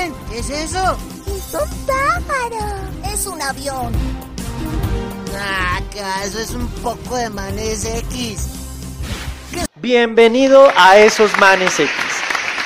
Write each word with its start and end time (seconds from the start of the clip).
Miren, 0.00 0.14
¿qué 0.30 0.38
es 0.38 0.48
eso? 0.48 0.96
Es 1.26 1.54
un 1.54 1.86
pájaro. 1.86 3.12
Es 3.12 3.26
un 3.26 3.40
avión. 3.42 3.92
Ah, 5.36 5.80
eso 6.24 6.38
es 6.38 6.52
un 6.52 6.66
poco 6.82 7.16
de 7.16 7.28
manes 7.28 7.84
X. 7.84 8.48
Bienvenido 9.76 10.68
a 10.74 10.98
Esos 10.98 11.36
Manes 11.38 11.78
X, 11.78 11.92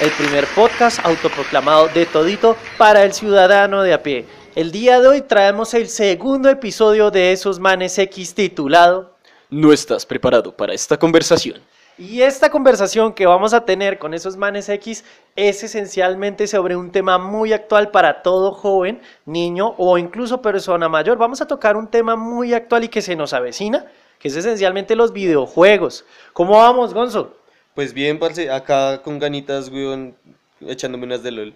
el 0.01 0.11
primer 0.13 0.47
podcast 0.55 1.05
autoproclamado 1.05 1.89
de 1.89 2.07
todito 2.07 2.57
para 2.79 3.03
el 3.03 3.13
ciudadano 3.13 3.83
de 3.83 3.95
a 3.95 4.03
pie. 4.03 4.27
El 4.55 4.71
día 4.71 5.01
de 5.01 5.09
hoy 5.09 5.21
traemos 5.23 5.75
el 5.75 5.89
segundo 5.89 6.49
episodio 6.49 7.11
de 7.11 7.33
Esos 7.33 7.59
Manes 7.59 7.99
X 7.99 8.35
titulado 8.35 9.17
No 9.51 9.73
estás 9.73 10.07
preparado 10.07 10.57
para 10.57 10.73
esta 10.73 10.97
conversación. 10.99 11.61
Y 11.97 12.23
esta 12.23 12.51
conversación 12.51 13.13
que 13.13 13.25
vamos 13.25 13.55
a 13.55 13.65
tener 13.65 14.01
con 14.01 14.15
esos 14.15 14.37
manes 14.37 14.69
X 14.69 15.05
es 15.37 15.63
esencialmente 15.63 16.49
sobre 16.49 16.75
un 16.75 16.91
tema 16.91 17.19
muy 17.19 17.53
actual 17.53 17.93
para 17.93 18.23
todo 18.23 18.51
joven, 18.51 19.01
niño 19.27 19.75
o 19.79 19.97
incluso 19.97 20.43
persona 20.43 20.89
mayor. 20.89 21.19
Vamos 21.19 21.41
a 21.41 21.47
tocar 21.47 21.77
un 21.77 21.87
tema 21.87 22.17
muy 22.17 22.53
actual 22.53 22.83
y 22.83 22.89
que 22.89 23.01
se 23.01 23.15
nos 23.15 23.33
avecina, 23.33 23.87
que 24.19 24.27
es 24.27 24.35
esencialmente 24.35 24.97
los 24.97 25.13
videojuegos. 25.13 26.05
¿Cómo 26.33 26.59
vamos, 26.59 26.93
Gonzo? 26.93 27.37
Pues 27.77 27.95
bien, 27.95 28.19
parce, 28.19 28.51
acá 28.51 29.01
con 29.01 29.21
ganitas, 29.21 29.69
weón, 29.69 30.17
echándome 30.61 31.05
unas 31.05 31.23
de 31.23 31.31
LOL. 31.31 31.55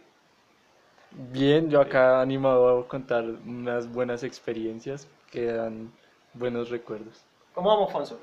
Bien, 1.33 1.69
yo 1.69 1.81
acá 1.81 2.20
animado 2.20 2.79
a 2.79 2.87
contar 2.87 3.25
unas 3.25 3.91
buenas 3.91 4.23
experiencias 4.23 5.09
que 5.33 5.47
dan 5.47 5.91
buenos 6.34 6.70
recuerdos. 6.70 7.25
¿Cómo 7.55 7.70
vamos, 7.70 7.91
Fonso? 7.91 8.20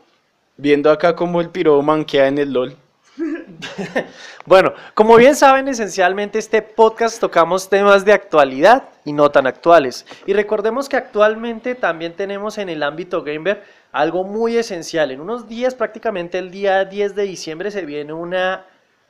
Viendo 0.57 0.89
acá 0.89 1.15
como 1.15 1.41
el 1.41 1.49
piro 1.49 1.81
manquea 1.81 2.27
en 2.27 2.37
el 2.37 2.53
LOL. 2.53 2.75
Bueno, 4.45 4.73
como 4.93 5.15
bien 5.15 5.35
saben, 5.35 5.67
esencialmente 5.67 6.37
este 6.37 6.61
podcast 6.61 7.19
tocamos 7.19 7.67
temas 7.67 8.05
de 8.05 8.13
actualidad 8.13 8.89
y 9.03 9.11
no 9.11 9.31
tan 9.31 9.47
actuales. 9.47 10.05
Y 10.27 10.33
recordemos 10.33 10.87
que 10.87 10.97
actualmente 10.97 11.73
también 11.73 12.13
tenemos 12.13 12.59
en 12.59 12.69
el 12.69 12.83
ámbito 12.83 13.23
gamer 13.23 13.63
algo 13.91 14.23
muy 14.23 14.55
esencial. 14.55 15.09
En 15.09 15.19
unos 15.19 15.47
días, 15.47 15.73
prácticamente 15.73 16.37
el 16.37 16.51
día 16.51 16.85
10 16.85 17.15
de 17.15 17.23
diciembre, 17.23 17.71
se 17.71 17.85
viene 17.85 18.13
una, 18.13 18.67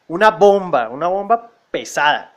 una 0.08 0.32
bomba, 0.32 0.88
una 0.88 1.08
bomba 1.08 1.52
pesada 1.70 2.35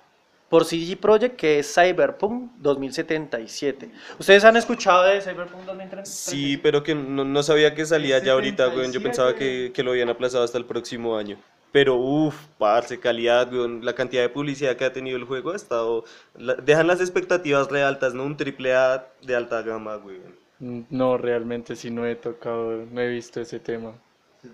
por 0.48 0.64
CG 0.64 0.96
Projekt 0.98 1.36
que 1.36 1.58
es 1.58 1.74
Cyberpunk 1.74 2.52
2077. 2.58 3.90
¿Ustedes 4.18 4.44
han 4.44 4.56
escuchado 4.56 5.04
de 5.04 5.20
Cyberpunk 5.20 5.64
2077? 5.64 6.30
Sí, 6.30 6.56
pero 6.56 6.82
que 6.82 6.94
no, 6.94 7.24
no 7.24 7.42
sabía 7.42 7.74
que 7.74 7.84
salía 7.84 8.18
ya 8.22 8.32
ahorita, 8.32 8.68
weón. 8.68 8.92
Yo 8.92 9.02
pensaba 9.02 9.34
que, 9.34 9.70
que 9.74 9.82
lo 9.82 9.90
habían 9.90 10.08
aplazado 10.08 10.44
hasta 10.44 10.58
el 10.58 10.64
próximo 10.64 11.16
año. 11.16 11.38
Pero 11.70 11.96
uff, 11.96 12.46
parce, 12.56 12.98
calidad, 12.98 13.52
weón. 13.52 13.84
La 13.84 13.94
cantidad 13.94 14.22
de 14.22 14.30
publicidad 14.30 14.76
que 14.76 14.86
ha 14.86 14.92
tenido 14.92 15.16
el 15.18 15.24
juego 15.24 15.50
ha 15.52 15.56
estado. 15.56 16.04
la- 16.34 16.54
dejan 16.54 16.86
las 16.86 17.00
expectativas 17.00 17.68
re 17.70 17.82
altas, 17.82 18.14
¿no? 18.14 18.24
Un 18.24 18.36
triple 18.38 18.74
A 18.74 19.06
de 19.22 19.36
alta 19.36 19.60
gama, 19.62 19.96
weón. 19.98 20.34
Mm, 20.60 20.80
No, 20.90 21.18
realmente 21.18 21.76
sí 21.76 21.90
no 21.90 22.06
he 22.06 22.16
tocado, 22.16 22.84
no 22.90 23.00
he 23.00 23.08
visto 23.08 23.40
ese 23.40 23.60
tema. 23.60 23.92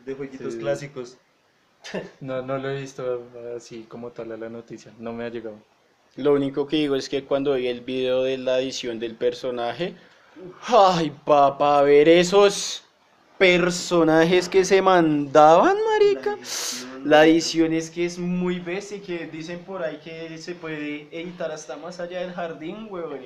De 0.05 0.15
jueguitos 0.15 0.55
Sí. 0.55 0.59
clásicos. 0.59 1.17
No, 2.21 2.43
no 2.43 2.59
lo 2.59 2.71
he 2.71 2.81
visto 2.81 3.23
así 3.57 3.85
como 3.89 4.11
tal 4.11 4.33
a 4.33 4.37
la 4.37 4.49
noticia, 4.49 4.91
no 4.99 5.13
me 5.13 5.25
ha 5.25 5.29
llegado. 5.29 5.57
Lo 6.17 6.33
único 6.33 6.67
que 6.67 6.77
digo 6.77 6.95
es 6.95 7.09
que 7.09 7.25
cuando 7.25 7.55
vi 7.55 7.67
el 7.67 7.81
video 7.81 8.23
de 8.23 8.39
la 8.39 8.61
edición 8.61 9.01
del 9.01 9.17
personaje, 9.17 9.95
ay 10.69 11.13
papá, 11.25 11.83
ver 11.83 12.09
esos 12.09 12.85
personajes 13.37 14.49
que 14.49 14.65
se 14.65 14.81
mandaban, 14.81 15.77
marica. 15.93 16.39
La 17.05 17.27
edición 17.27 17.73
es 17.73 17.91
que 17.91 18.07
es 18.07 18.19
muy 18.19 18.61
bestia, 18.61 18.97
y 18.97 19.01
que 19.01 19.27
dicen 19.27 19.59
por 19.61 19.83
ahí 19.83 19.99
que 20.03 20.39
se 20.39 20.55
puede 20.55 21.09
editar 21.11 21.51
hasta 21.51 21.77
más 21.77 21.99
allá 22.01 22.21
del 22.21 22.33
jardín, 22.33 22.87
weón. 22.89 23.19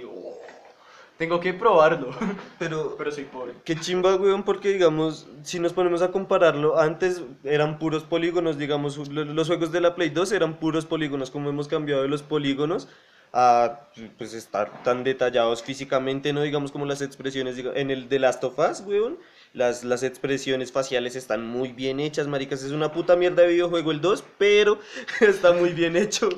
Tengo 1.19 1.41
que 1.41 1.53
probarlo, 1.53 2.11
Pero, 2.59 2.95
pero 2.97 3.11
soy 3.13 3.25
pobre. 3.25 3.55
Qué 3.65 3.77
chimba, 3.77 4.17
weón, 4.17 4.45
porque 4.45 4.71
digamos, 4.73 5.27
si 5.43 5.59
nos 5.61 5.73
ponemos 5.73 6.01
a 6.03 6.11
compararlo, 6.11 6.79
antes 6.79 7.23
eran 7.45 7.79
puros 7.79 8.05
polígonos, 8.05 8.57
digamos, 8.59 8.97
lo- 9.09 9.25
los 9.25 9.49
juegos 9.49 9.73
de 9.73 9.81
la 9.81 9.95
Play 9.95 10.11
2 10.11 10.33
eran 10.33 10.55
puros 10.59 10.87
polígonos, 10.87 11.31
como 11.31 11.51
hemos 11.51 11.69
cambiado 11.69 12.03
de 12.03 12.09
los 12.09 12.23
polígonos 12.23 12.89
a 13.33 13.81
pues 14.17 14.33
estar 14.33 14.83
tan 14.85 15.05
detallados 15.05 15.63
físicamente, 15.63 16.33
no 16.33 16.41
digamos 16.43 16.73
como 16.73 16.87
las 16.87 17.03
expresiones, 17.03 17.59
en 17.59 17.91
el 17.91 18.09
de 18.09 18.19
Last 18.21 18.43
of 18.45 18.59
Us, 18.59 18.81
weón, 18.87 19.19
las, 19.53 19.85
las 19.85 20.03
expresiones 20.03 20.73
faciales 20.73 21.15
están 21.17 21.47
muy 21.47 21.73
bien 21.73 22.01
hechas, 22.01 22.27
maricas, 22.27 22.63
es 22.63 22.73
una 22.73 22.91
puta 22.93 23.17
mierda 23.17 23.43
de 23.43 23.49
videojuego 23.49 23.91
el 23.91 24.01
2, 24.01 24.25
pero 24.39 24.79
está 25.21 25.53
muy 25.53 25.71
bien 25.71 25.97
hecho. 25.97 26.29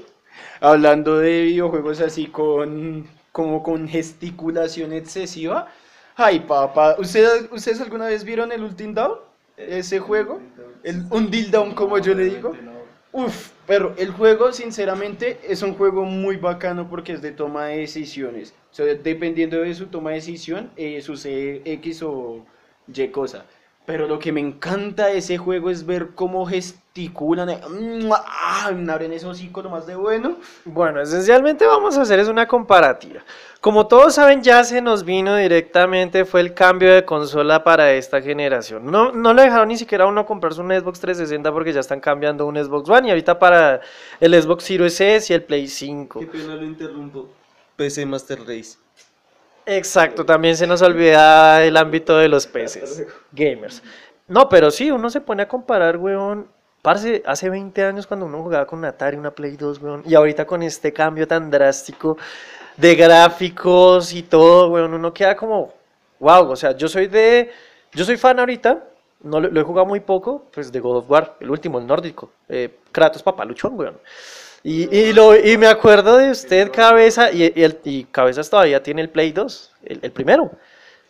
Hablando 0.61 1.19
de 1.19 1.43
videojuegos 1.43 2.01
así 2.01 2.27
con 2.27 3.07
como 3.33 3.63
con 3.63 3.89
gesticulación 3.89 4.93
excesiva. 4.93 5.69
Ay, 6.17 6.41
papá, 6.41 6.97
¿ustedes, 6.99 7.49
¿ustedes 7.51 7.81
alguna 7.81 8.07
vez 8.07 8.25
vieron 8.25 8.53
el 8.53 8.63
Ultim 8.63 8.95
Down? 8.95 9.19
Ese 9.57 9.99
juego, 9.99 10.41
el 10.83 11.05
Until 11.11 11.51
Down 11.51 11.75
como 11.75 11.99
yo 11.99 12.15
le 12.15 12.25
digo. 12.25 12.53
Uf, 13.13 13.51
pero 13.67 13.95
el 13.99 14.11
juego 14.11 14.53
sinceramente 14.53 15.41
es 15.43 15.63
un 15.63 15.75
juego 15.75 16.05
muy 16.05 16.37
bacano 16.37 16.89
porque 16.89 17.13
es 17.13 17.23
de 17.23 17.33
toma 17.33 17.67
de 17.67 17.79
decisiones. 17.79 18.55
O 18.71 18.75
sea, 18.75 18.87
dependiendo 18.87 19.61
de 19.61 19.75
su 19.75 19.87
toma 19.87 20.11
de 20.11 20.17
decisión, 20.17 20.71
eh, 20.77 21.01
sucede 21.03 21.63
X 21.65 22.03
o 22.03 22.45
Y 22.87 23.09
cosa. 23.09 23.47
Pero 23.85 24.07
lo 24.07 24.21
que 24.21 24.31
me 24.31 24.41
encanta 24.41 25.07
de 25.07 25.19
ese 25.19 25.39
juego 25.39 25.71
es 25.71 25.85
ver 25.85 26.11
cómo 26.15 26.47
gesticulan, 26.47 26.80
eh, 26.97 28.11
¡ah! 28.13 28.67
abren 28.67 29.13
ese 29.13 29.27
hocico 29.27 29.63
lo 29.63 29.71
más 29.71 29.87
de 29.87 29.95
bueno. 29.95 30.37
Bueno, 30.65 31.01
esencialmente 31.01 31.65
vamos 31.67 31.97
a 31.97 32.03
hacer 32.03 32.19
es 32.19 32.29
una 32.29 32.49
comparativa. 32.49 33.23
Como 33.61 33.87
todos 33.87 34.15
saben, 34.15 34.43
ya 34.43 34.65
se 34.65 34.81
nos 34.81 35.05
vino 35.05 35.37
directamente, 35.37 36.25
fue 36.25 36.41
el 36.41 36.55
cambio 36.55 36.93
de 36.93 37.05
consola 37.05 37.63
para 37.63 37.93
esta 37.93 38.21
generación. 38.21 38.91
No, 38.91 39.13
no 39.13 39.35
le 39.35 39.43
dejaron 39.43 39.69
ni 39.69 39.77
siquiera 39.77 40.05
a 40.05 40.07
uno 40.09 40.27
comprarse 40.27 40.61
un 40.61 40.71
Xbox 40.71 40.99
360 41.01 41.53
porque 41.53 41.73
ya 41.73 41.81
están 41.81 42.01
cambiando 42.01 42.47
un 42.47 42.57
Xbox 42.57 42.89
One 42.89 43.09
y 43.09 43.11
ahorita 43.11 43.39
para 43.39 43.81
el 44.19 44.43
Xbox 44.43 44.65
Series 44.65 45.01
S 45.01 45.33
y 45.33 45.37
el 45.37 45.43
Play 45.43 45.69
5. 45.69 46.21
Qué 46.21 46.27
pena 46.27 46.57
lo 46.57 46.65
interrumpo. 46.65 47.29
PC 47.77 48.05
Master 48.07 48.41
Race. 48.41 48.79
Exacto, 49.67 50.25
también 50.25 50.57
se 50.57 50.67
nos 50.67 50.83
olvida 50.83 51.63
el 51.63 51.77
ámbito 51.77 52.17
de 52.17 52.29
los 52.29 52.47
PCs, 52.47 53.05
gamers. 53.33 53.83
No, 54.27 54.49
pero 54.49 54.71
sí, 54.71 54.91
uno 54.91 55.11
se 55.11 55.21
pone 55.21 55.43
a 55.43 55.49
comparar, 55.49 55.97
weón. 55.97 56.49
Parce, 56.83 57.23
hace 57.27 57.51
20 57.51 57.85
años 57.85 58.07
cuando 58.07 58.25
uno 58.25 58.43
jugaba 58.43 58.67
con 58.67 58.79
un 58.79 58.87
Atari, 58.87 59.17
una 59.17 59.31
Play 59.31 59.57
2, 59.57 59.83
weón, 59.83 60.03
y 60.07 60.15
ahorita 60.15 60.47
con 60.47 60.63
este 60.63 60.93
cambio 60.93 61.29
tan 61.29 61.51
drástico 61.51 62.17
de 62.77 62.95
gráficos 62.95 64.15
y 64.15 64.23
todo, 64.23 64.71
weón, 64.71 64.95
uno 64.95 65.13
queda 65.13 65.37
como, 65.37 65.75
wow, 66.19 66.51
o 66.51 66.57
sea, 66.57 66.75
yo 66.75 66.89
soy 66.89 67.07
de, 67.07 67.51
yo 67.93 68.05
soy 68.05 68.17
fan 68.17 68.39
ahorita, 68.39 68.83
no 69.23 69.41
lo, 69.41 69.61
he 69.61 69.63
jugado 69.63 69.87
muy 69.87 70.01
poco, 70.01 70.47
pues 70.53 70.73
de 70.73 70.81
God 70.81 70.99
of 70.99 71.11
War, 71.11 71.37
el 71.41 71.51
último, 71.51 71.79
el 71.79 71.87
nórdico, 71.87 72.31
eh, 72.49 72.79
Kratos 72.91 73.23
papaluchón, 73.23 73.79
weón. 73.79 73.99
Y, 74.63 74.95
y, 74.95 75.13
lo, 75.13 75.37
y 75.37 75.59
me 75.59 75.67
acuerdo 75.67 76.17
de 76.17 76.31
usted, 76.31 76.71
Cabeza, 76.71 77.31
y, 77.31 77.53
y 77.55 77.63
el, 77.63 77.79
y 77.85 78.05
Cabezas 78.05 78.49
todavía 78.49 78.83
tiene 78.83 79.03
el 79.03 79.11
Play 79.11 79.33
2, 79.33 79.73
el, 79.85 79.99
el 80.03 80.13
primero, 80.13 80.51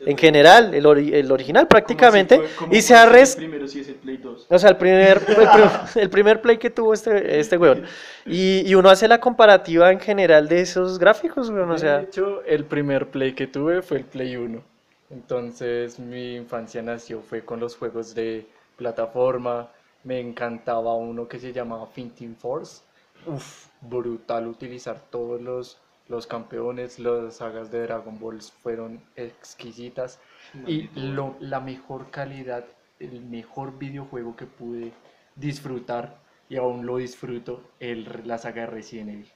en 0.00 0.16
general, 0.16 0.74
el, 0.74 0.84
ori- 0.86 1.12
el 1.14 1.30
original 1.30 1.68
prácticamente, 1.68 2.40
y 2.70 2.80
se 2.82 2.94
ha 2.94 3.06
res- 3.06 3.36
Primero 3.36 3.68
si 3.68 3.80
es 3.80 3.88
el 3.88 3.94
Play 3.96 4.16
2. 4.16 4.46
o 4.48 4.58
sea, 4.58 4.70
el 4.70 4.76
primer, 4.76 5.18
el, 5.28 5.34
prim- 5.36 5.70
el 6.02 6.10
primer 6.10 6.40
play 6.40 6.56
que 6.58 6.70
tuvo 6.70 6.94
este, 6.94 7.38
este 7.38 7.56
weón. 7.58 7.84
Y, 8.26 8.66
y 8.68 8.74
uno 8.74 8.88
hace 8.90 9.08
la 9.08 9.20
comparativa 9.20 9.90
en 9.92 10.00
general 10.00 10.48
de 10.48 10.60
esos 10.62 10.98
gráficos, 10.98 11.50
weón. 11.50 11.70
O 11.70 11.74
de 11.74 11.78
sea, 11.80 12.00
hecho, 12.00 12.42
el 12.44 12.64
primer 12.64 13.08
Play 13.10 13.32
que 13.34 13.46
tuve 13.46 13.82
fue 13.82 13.98
el 13.98 14.04
Play 14.04 14.36
1. 14.36 14.62
Entonces 15.10 15.98
mi 15.98 16.36
infancia 16.36 16.82
nació 16.82 17.20
fue 17.20 17.44
con 17.44 17.60
los 17.60 17.76
juegos 17.76 18.14
de 18.14 18.46
plataforma. 18.76 19.68
Me 20.04 20.18
encantaba 20.20 20.94
uno 20.94 21.28
que 21.28 21.38
se 21.38 21.52
llamaba 21.52 21.86
Finting 21.86 22.36
Force. 22.36 22.82
Uf, 23.26 23.66
brutal 23.82 24.46
utilizar 24.46 24.98
todos 25.10 25.40
los, 25.42 25.78
los 26.10 26.26
campeones, 26.26 26.98
las 26.98 27.36
sagas 27.36 27.70
de 27.70 27.82
Dragon 27.82 28.18
Ball 28.18 28.42
fueron 28.42 29.00
exquisitas. 29.14 30.18
Y 30.66 30.88
lo, 30.94 31.36
la 31.38 31.60
mejor 31.60 32.10
calidad, 32.10 32.64
el 32.98 33.22
mejor 33.22 33.78
videojuego 33.78 34.34
que 34.34 34.46
pude 34.46 34.92
disfrutar 35.36 36.18
y 36.48 36.56
aún 36.56 36.84
lo 36.84 36.96
disfruto, 36.96 37.62
el, 37.78 38.22
la 38.24 38.38
saga 38.38 38.62
de 38.62 38.66
Resident 38.66 39.10
Evil. 39.10 39.32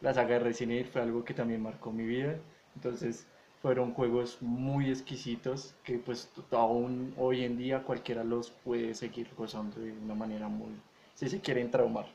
La 0.00 0.12
saga 0.12 0.34
de 0.34 0.40
Resident 0.40 0.72
Evil 0.72 0.92
fue 0.92 1.02
algo 1.02 1.24
que 1.24 1.32
también 1.32 1.62
marcó 1.62 1.92
mi 1.92 2.04
vida. 2.04 2.36
Entonces 2.74 3.28
fueron 3.62 3.94
juegos 3.94 4.38
muy 4.40 4.90
exquisitos 4.90 5.76
que 5.84 5.98
pues 5.98 6.28
aún 6.50 7.14
hoy 7.16 7.44
en 7.44 7.56
día 7.56 7.84
cualquiera 7.84 8.24
los 8.24 8.50
puede 8.50 8.94
seguir 8.94 9.30
gozando 9.36 9.80
de 9.80 9.92
una 9.92 10.14
manera 10.14 10.48
muy, 10.48 10.72
si 11.14 11.28
se 11.28 11.40
quieren 11.40 11.70
traumar. 11.70 12.06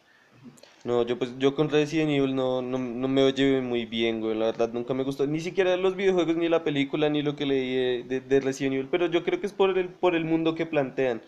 No, 0.83 1.03
yo 1.05 1.17
pues 1.19 1.37
yo 1.37 1.53
con 1.53 1.69
Resident 1.69 2.09
Evil 2.09 2.35
no, 2.35 2.61
no, 2.63 2.79
no 2.79 3.07
me 3.07 3.31
llevé 3.33 3.61
muy 3.61 3.85
bien, 3.85 4.19
güey, 4.19 4.35
la 4.35 4.45
verdad 4.47 4.69
nunca 4.73 4.95
me 4.95 5.03
gustó, 5.03 5.27
ni 5.27 5.39
siquiera 5.39 5.77
los 5.77 5.95
videojuegos, 5.95 6.35
ni 6.37 6.49
la 6.49 6.63
película, 6.63 7.07
ni 7.09 7.21
lo 7.21 7.35
que 7.35 7.45
leí 7.45 7.75
de, 7.75 8.03
de- 8.03 8.21
de 8.21 8.39
Resident 8.39 8.73
Evil, 8.75 8.87
pero 8.89 9.05
yo 9.05 9.23
creo 9.23 9.39
que 9.39 9.45
es 9.45 9.53
por 9.53 9.77
el, 9.77 9.89
por 9.89 10.15
el 10.15 10.25
mundo 10.25 10.55
que 10.55 10.65
plantean. 10.65 11.21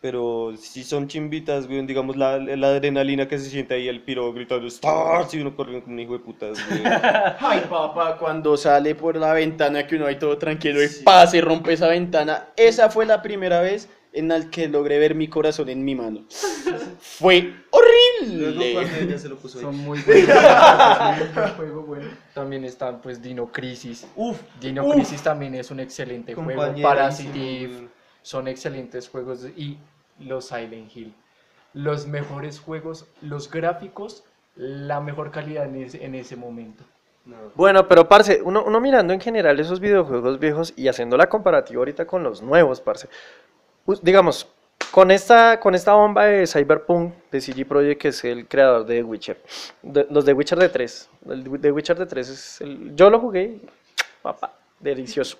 Pero 0.00 0.54
si 0.58 0.84
son 0.84 1.08
chimbitas, 1.08 1.68
weón, 1.68 1.86
digamos 1.86 2.16
la, 2.16 2.38
la 2.38 2.68
adrenalina 2.68 3.28
que 3.28 3.38
se 3.38 3.50
siente 3.50 3.74
ahí, 3.74 3.88
el 3.88 4.02
piro 4.02 4.32
gritando 4.32 4.66
Stars 4.68 5.32
y 5.34 5.40
uno 5.40 5.56
corriendo 5.56 5.84
como 5.84 5.94
un 5.94 6.00
hijo 6.00 6.14
de 6.14 6.20
putas, 6.20 6.60
weón. 6.66 6.98
Ay, 7.40 7.62
papá, 7.70 8.16
cuando 8.18 8.56
sale 8.56 8.94
por 8.94 9.16
la 9.16 9.32
ventana 9.32 9.86
que 9.86 9.96
uno 9.96 10.06
ahí 10.06 10.18
todo 10.18 10.36
tranquilo 10.38 10.82
y 10.82 10.88
pasa 11.04 11.36
y 11.36 11.40
rompe 11.40 11.72
esa 11.72 11.88
ventana. 11.88 12.48
Esa 12.56 12.90
fue 12.90 13.06
la 13.06 13.22
primera 13.22 13.60
vez 13.60 13.88
en 14.12 14.28
la 14.28 14.50
que 14.50 14.68
logré 14.68 14.98
ver 14.98 15.14
mi 15.14 15.28
corazón 15.28 15.68
en 15.68 15.84
mi 15.84 15.94
mano. 15.94 16.24
Fue 17.00 17.54
horrible. 17.70 18.74
cuando 18.74 18.96
ella 18.96 19.18
se 19.18 19.28
lo 19.28 19.36
puso 19.36 19.58
ahí. 19.58 19.64
Son 19.64 19.76
muy 19.78 19.98
buenos. 20.00 21.56
juego, 21.56 21.82
bueno. 21.82 22.10
También 22.34 22.64
están 22.64 23.00
pues 23.00 23.22
Dino 23.22 23.50
Crisis. 23.50 24.06
Uf, 24.14 24.40
Dino 24.60 24.84
uf. 24.84 24.94
Crisis 24.94 25.22
también 25.22 25.54
es 25.54 25.70
un 25.70 25.80
excelente 25.80 26.34
juego. 26.34 26.62
Weón. 26.62 27.90
son 28.22 28.48
excelentes 28.48 29.08
juegos 29.08 29.46
y 29.56 29.78
los 30.18 30.46
Silent 30.46 30.94
Hill. 30.94 31.14
Los 31.74 32.06
mejores 32.06 32.60
juegos, 32.60 33.06
los 33.22 33.50
gráficos, 33.50 34.24
la 34.56 35.00
mejor 35.00 35.30
calidad 35.30 35.64
en 35.64 35.82
ese, 35.82 36.04
en 36.04 36.14
ese 36.14 36.36
momento. 36.36 36.84
No. 37.24 37.36
Bueno, 37.54 37.88
pero 37.88 38.08
parce, 38.08 38.42
uno, 38.42 38.64
uno 38.64 38.80
mirando 38.80 39.12
en 39.14 39.20
general 39.20 39.58
esos 39.58 39.80
videojuegos 39.80 40.38
viejos 40.38 40.74
y 40.76 40.88
haciendo 40.88 41.16
la 41.16 41.28
comparativa 41.28 41.78
ahorita 41.78 42.04
con 42.04 42.22
los 42.22 42.42
nuevos, 42.42 42.80
parce. 42.80 43.08
Us- 43.86 44.02
Digamos, 44.02 44.46
con 44.90 45.10
esta, 45.10 45.58
con 45.60 45.74
esta 45.74 45.94
bomba 45.94 46.24
de 46.26 46.46
Cyberpunk 46.46 47.14
de 47.30 47.40
CG 47.40 47.66
Projekt, 47.66 48.00
que 48.02 48.08
es 48.08 48.24
el 48.24 48.46
creador 48.46 48.84
de 48.86 48.96
The 48.96 49.02
Witcher, 49.04 49.40
los 50.10 50.24
de 50.24 50.32
Witcher 50.34 50.58
de 50.58 50.68
3, 50.68 51.10
el 51.30 51.60
de 51.60 51.72
Witcher 51.72 51.98
de 51.98 52.06
3 52.06 52.28
es 52.28 52.60
el, 52.60 52.94
yo 52.94 53.08
lo 53.10 53.18
jugué, 53.20 53.58
papá, 54.22 54.52
delicioso. 54.82 55.38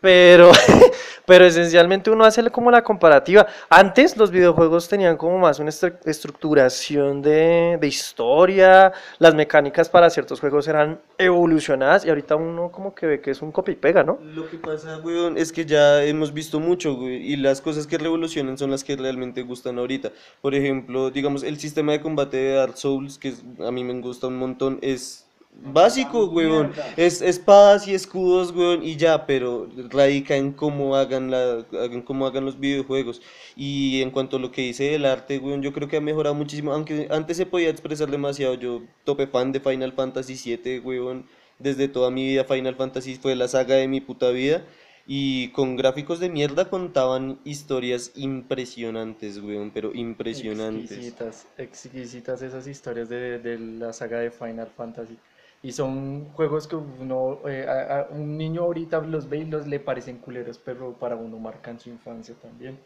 Pero, 0.00 0.50
pero 1.26 1.44
esencialmente 1.44 2.10
uno 2.10 2.24
hace 2.24 2.48
como 2.50 2.70
la 2.70 2.82
comparativa. 2.82 3.46
Antes 3.68 4.16
los 4.16 4.30
videojuegos 4.30 4.88
tenían 4.88 5.16
como 5.16 5.38
más 5.38 5.58
una 5.58 5.70
estru- 5.70 5.96
estructuración 6.04 7.22
de, 7.22 7.78
de 7.80 7.86
historia, 7.86 8.92
las 9.18 9.34
mecánicas 9.34 9.88
para 9.88 10.10
ciertos 10.10 10.40
juegos 10.40 10.68
eran 10.68 11.00
evolucionadas 11.18 12.04
y 12.04 12.08
ahorita 12.08 12.36
uno 12.36 12.70
como 12.70 12.94
que 12.94 13.06
ve 13.06 13.20
que 13.20 13.30
es 13.30 13.40
un 13.42 13.52
copy 13.52 13.72
y 13.72 13.76
pega, 13.76 14.02
¿no? 14.02 14.18
Lo 14.34 14.48
que 14.48 14.58
pasa, 14.58 14.98
weón, 14.98 15.38
es 15.38 15.52
que 15.52 15.64
ya 15.64 16.02
hemos 16.04 16.32
visto 16.32 16.60
mucho, 16.60 16.92
y 17.08 17.36
las 17.36 17.60
cosas 17.60 17.86
que 17.86 17.98
revolucionan 17.98 18.58
son 18.58 18.70
las 18.70 18.84
que 18.84 18.96
realmente 18.96 19.42
gustan 19.42 19.78
ahorita. 19.78 20.12
Por 20.42 20.54
ejemplo, 20.54 21.10
digamos, 21.10 21.42
el 21.42 21.58
sistema 21.58 21.92
de 21.92 22.00
combate 22.00 22.36
de 22.36 22.54
Dark 22.54 22.76
Souls, 22.76 23.18
que 23.18 23.32
a 23.60 23.70
mí 23.70 23.84
me 23.84 24.00
gusta 24.00 24.26
un 24.26 24.36
montón, 24.36 24.78
es 24.82 25.26
básico, 25.62 26.26
weón. 26.26 26.72
Es 26.96 27.22
espadas 27.22 27.86
y 27.88 27.94
escudos, 27.94 28.52
weón, 28.52 28.82
y 28.82 28.96
ya, 28.96 29.26
pero 29.26 29.68
radica 29.90 30.36
en 30.36 30.52
cómo 30.52 30.96
hagan, 30.96 31.30
la, 31.30 31.64
en 31.72 32.02
cómo 32.02 32.26
hagan 32.26 32.44
los 32.44 32.58
videojuegos. 32.58 33.22
Y 33.56 34.02
en 34.02 34.10
cuanto 34.10 34.36
a 34.36 34.40
lo 34.40 34.50
que 34.50 34.62
dice 34.62 34.84
del 34.84 35.06
arte, 35.06 35.38
weón, 35.38 35.62
yo 35.62 35.72
creo 35.72 35.88
que 35.88 35.96
ha 35.96 36.00
mejorado 36.00 36.34
muchísimo, 36.34 36.72
aunque 36.72 37.08
antes 37.10 37.36
se 37.36 37.46
podía 37.46 37.70
expresar 37.70 38.10
demasiado. 38.10 38.54
Yo 38.54 38.82
tope 39.04 39.26
fan 39.26 39.52
de 39.52 39.60
Final 39.60 39.92
Fantasy 39.92 40.56
VII, 40.56 40.80
weón. 40.80 41.26
Desde 41.58 41.86
toda 41.86 42.10
mi 42.10 42.26
vida 42.26 42.44
Final 42.44 42.74
Fantasy 42.74 43.14
fue 43.14 43.36
la 43.36 43.46
saga 43.48 43.76
de 43.76 43.88
mi 43.88 44.00
puta 44.00 44.30
vida. 44.30 44.64
Y 45.06 45.48
con 45.48 45.76
gráficos 45.76 46.18
de 46.18 46.30
mierda 46.30 46.70
contaban 46.70 47.38
historias 47.44 48.12
impresionantes, 48.14 49.38
weón, 49.38 49.70
pero 49.70 49.94
impresionantes. 49.94 50.92
Exquisitas, 50.92 51.46
exquisitas 51.58 52.42
esas 52.42 52.66
historias 52.66 53.10
de, 53.10 53.38
de 53.38 53.58
la 53.58 53.92
saga 53.92 54.20
de 54.20 54.30
Final 54.30 54.68
Fantasy. 54.74 55.18
Y 55.64 55.72
son 55.72 56.26
juegos 56.34 56.68
que 56.68 56.76
uno, 56.76 57.40
eh, 57.48 57.66
a, 57.68 58.00
a 58.02 58.08
un 58.10 58.36
niño 58.38 58.62
ahorita 58.62 59.00
los 59.00 59.28
ve 59.28 59.38
y 59.38 59.44
los 59.46 59.66
le 59.66 59.80
parecen 59.80 60.18
culeros, 60.18 60.58
pero 60.58 60.92
para 60.92 61.16
uno 61.16 61.38
marcan 61.38 61.80
su 61.80 61.88
infancia 61.90 62.34
también. 62.40 62.78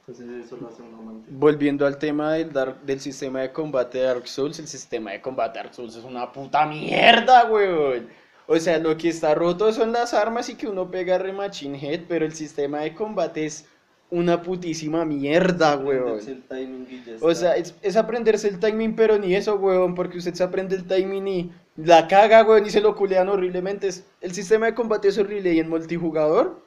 Entonces 0.00 0.44
eso 0.46 0.56
lo 0.58 0.68
hace 0.68 0.82
uno 0.82 0.98
amante. 0.98 1.30
Volviendo 1.30 1.86
al 1.86 1.98
tema 1.98 2.34
del, 2.34 2.52
Dark- 2.52 2.82
del 2.82 3.00
sistema 3.00 3.40
de 3.40 3.52
combate 3.52 3.98
de 3.98 4.04
Dark 4.04 4.26
Souls, 4.28 4.58
el 4.58 4.66
sistema 4.68 5.12
de 5.12 5.20
combate 5.22 5.58
de 5.58 5.62
Dark 5.64 5.74
Souls 5.74 5.96
es 5.96 6.04
una 6.04 6.30
puta 6.32 6.66
mierda, 6.66 7.46
weón. 7.50 8.08
O 8.46 8.58
sea, 8.58 8.78
lo 8.78 8.96
que 8.98 9.08
está 9.08 9.34
roto 9.34 9.72
son 9.72 9.92
las 9.92 10.12
armas 10.12 10.50
y 10.50 10.56
que 10.56 10.66
uno 10.66 10.90
pega 10.90 11.16
re 11.18 11.32
machine 11.32 11.78
head, 11.80 12.02
pero 12.08 12.26
el 12.26 12.34
sistema 12.34 12.80
de 12.80 12.94
combate 12.94 13.46
es 13.46 13.66
una 14.10 14.42
putísima 14.42 15.04
mierda, 15.06 15.76
weón. 15.78 16.18
El 16.28 16.42
timing 16.42 16.86
y 16.90 17.02
ya 17.04 17.14
O 17.20 17.34
sea, 17.34 17.56
es, 17.56 17.74
es 17.80 17.96
aprenderse 17.96 18.48
el 18.48 18.58
timing, 18.60 18.94
pero 18.94 19.18
ni 19.18 19.34
eso, 19.34 19.56
weón, 19.56 19.94
porque 19.94 20.18
usted 20.18 20.34
se 20.34 20.42
aprende 20.44 20.76
el 20.76 20.84
timing 20.86 21.26
y 21.28 21.52
la 21.76 22.06
caga, 22.06 22.44
weón, 22.44 22.66
y 22.66 22.70
se 22.70 22.80
lo 22.80 22.94
culean 22.94 23.28
horriblemente. 23.28 23.88
El 24.20 24.32
sistema 24.32 24.66
de 24.66 24.74
combate 24.74 25.08
es 25.08 25.18
horrible 25.18 25.52
y 25.52 25.60
en 25.60 25.68
multijugador, 25.68 26.62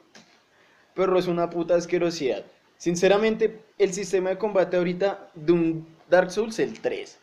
pero 0.94 1.18
es 1.18 1.26
una 1.26 1.48
puta 1.48 1.76
asquerosidad. 1.76 2.44
Sinceramente, 2.76 3.60
el 3.78 3.92
sistema 3.92 4.30
de 4.30 4.38
combate 4.38 4.76
ahorita 4.76 5.30
de 5.34 5.52
un 5.52 5.86
Dark 6.08 6.30
Souls, 6.30 6.58
el 6.58 6.80
3. 6.80 7.18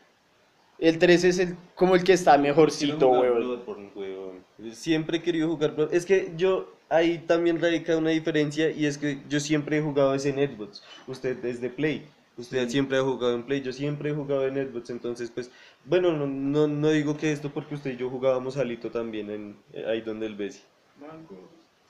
El 0.80 1.00
3 1.00 1.24
es 1.24 1.40
el, 1.40 1.56
como 1.76 1.96
el 1.96 2.04
que 2.04 2.14
está 2.14 2.38
mejorcito, 2.38 3.10
weón. 3.10 4.44
Siempre 4.74 5.18
he 5.18 5.22
querido 5.22 5.50
jugar 5.50 5.76
Bloodborne. 5.76 5.98
Es 5.98 6.06
que 6.06 6.34
yo, 6.36 6.74
ahí 6.90 7.20
también 7.20 7.62
radica 7.62 7.98
una 7.98 8.10
diferencia 8.10 8.70
y 8.70 8.86
es 8.86 8.98
que 8.98 9.20
yo 9.30 9.40
siempre 9.40 9.78
he 9.78 9.82
jugado 9.82 10.14
ese 10.14 10.30
en 10.30 10.50
Xbox. 10.50 10.84
Usted 11.08 11.44
es 11.46 11.62
de 11.62 11.70
Play. 11.70 12.06
Usted 12.38 12.68
siempre 12.68 12.98
ha 12.98 13.02
jugado 13.02 13.34
en 13.34 13.44
Play, 13.44 13.62
yo 13.62 13.72
siempre 13.72 14.10
he 14.10 14.14
jugado 14.14 14.46
en 14.46 14.56
Xbox, 14.56 14.90
entonces 14.90 15.32
pues, 15.32 15.50
bueno, 15.86 16.12
no, 16.12 16.26
no, 16.28 16.68
no 16.68 16.90
digo 16.90 17.16
que 17.18 17.32
esto 17.32 17.50
porque 17.50 17.76
usted 17.76 17.92
y 17.92 17.98
yo 17.98 18.10
jugábamos 18.10 18.58
alito 18.58 18.90
también 18.90 19.30
en, 19.30 19.58
eh, 19.74 19.86
ahí 19.88 20.02
donde 20.02 20.26
el 20.26 20.36
Bessie. 20.36 20.64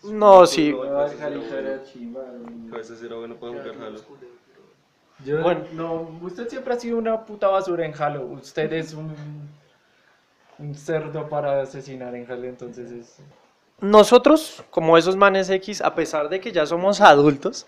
No, 0.03 0.45
sí. 0.45 0.75
A 0.91 1.05
veces 2.77 3.01
era 3.01 3.15
bueno 3.15 3.35
para 3.35 3.51
jugar 3.53 3.75
Halo. 3.81 3.99
Yo, 5.23 5.41
Bueno. 5.41 5.61
no, 5.73 6.19
usted 6.21 6.49
siempre 6.49 6.73
ha 6.73 6.79
sido 6.79 6.97
una 6.97 7.25
puta 7.25 7.47
basura 7.47 7.85
en 7.85 7.93
Halo. 7.97 8.25
Usted 8.25 8.71
es 8.73 8.93
un, 8.93 9.13
un 10.59 10.75
cerdo 10.75 11.29
para 11.29 11.61
asesinar 11.61 12.13
en 12.15 12.29
Halo, 12.29 12.45
entonces 12.45 12.91
es... 12.91 13.17
Nosotros, 13.79 14.63
como 14.69 14.97
esos 14.97 15.15
manes 15.15 15.49
X, 15.49 15.81
a 15.81 15.95
pesar 15.95 16.29
de 16.29 16.39
que 16.39 16.51
ya 16.51 16.65
somos 16.65 17.01
adultos, 17.01 17.65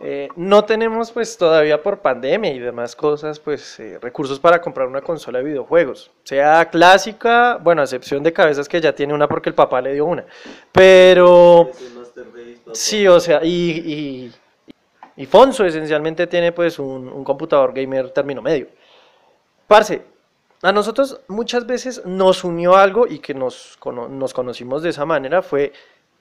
eh, 0.00 0.28
no 0.36 0.64
tenemos 0.64 1.10
pues 1.10 1.36
todavía 1.36 1.82
por 1.82 1.98
pandemia 1.98 2.52
y 2.52 2.58
demás 2.58 2.94
cosas, 2.94 3.40
pues 3.40 3.80
eh, 3.80 3.98
recursos 4.00 4.38
para 4.38 4.60
comprar 4.60 4.86
una 4.86 5.00
consola 5.00 5.38
de 5.38 5.44
videojuegos. 5.44 6.10
Sea 6.24 6.68
clásica, 6.70 7.58
bueno, 7.62 7.80
a 7.80 7.84
excepción 7.84 8.22
de 8.22 8.32
cabezas 8.32 8.68
que 8.68 8.80
ya 8.80 8.94
tiene 8.94 9.14
una 9.14 9.28
porque 9.28 9.48
el 9.48 9.54
papá 9.54 9.80
le 9.80 9.94
dio 9.94 10.04
una. 10.04 10.24
Pero 10.70 11.70
sí, 12.72 13.08
o 13.08 13.18
sea, 13.18 13.40
y, 13.42 13.48
y, 13.48 14.32
y 15.16 15.26
Fonso 15.26 15.64
esencialmente 15.64 16.26
tiene 16.26 16.52
pues 16.52 16.78
un, 16.78 17.08
un 17.08 17.24
computador 17.24 17.72
gamer 17.72 18.10
término 18.10 18.40
medio. 18.40 18.68
Parce, 19.66 20.02
a 20.62 20.72
nosotros 20.72 21.20
muchas 21.28 21.66
veces 21.66 22.04
nos 22.04 22.42
unió 22.44 22.76
algo 22.76 23.06
y 23.06 23.18
que 23.18 23.34
nos, 23.34 23.78
nos 24.10 24.32
conocimos 24.32 24.82
de 24.82 24.90
esa 24.90 25.04
manera 25.04 25.42
fue 25.42 25.72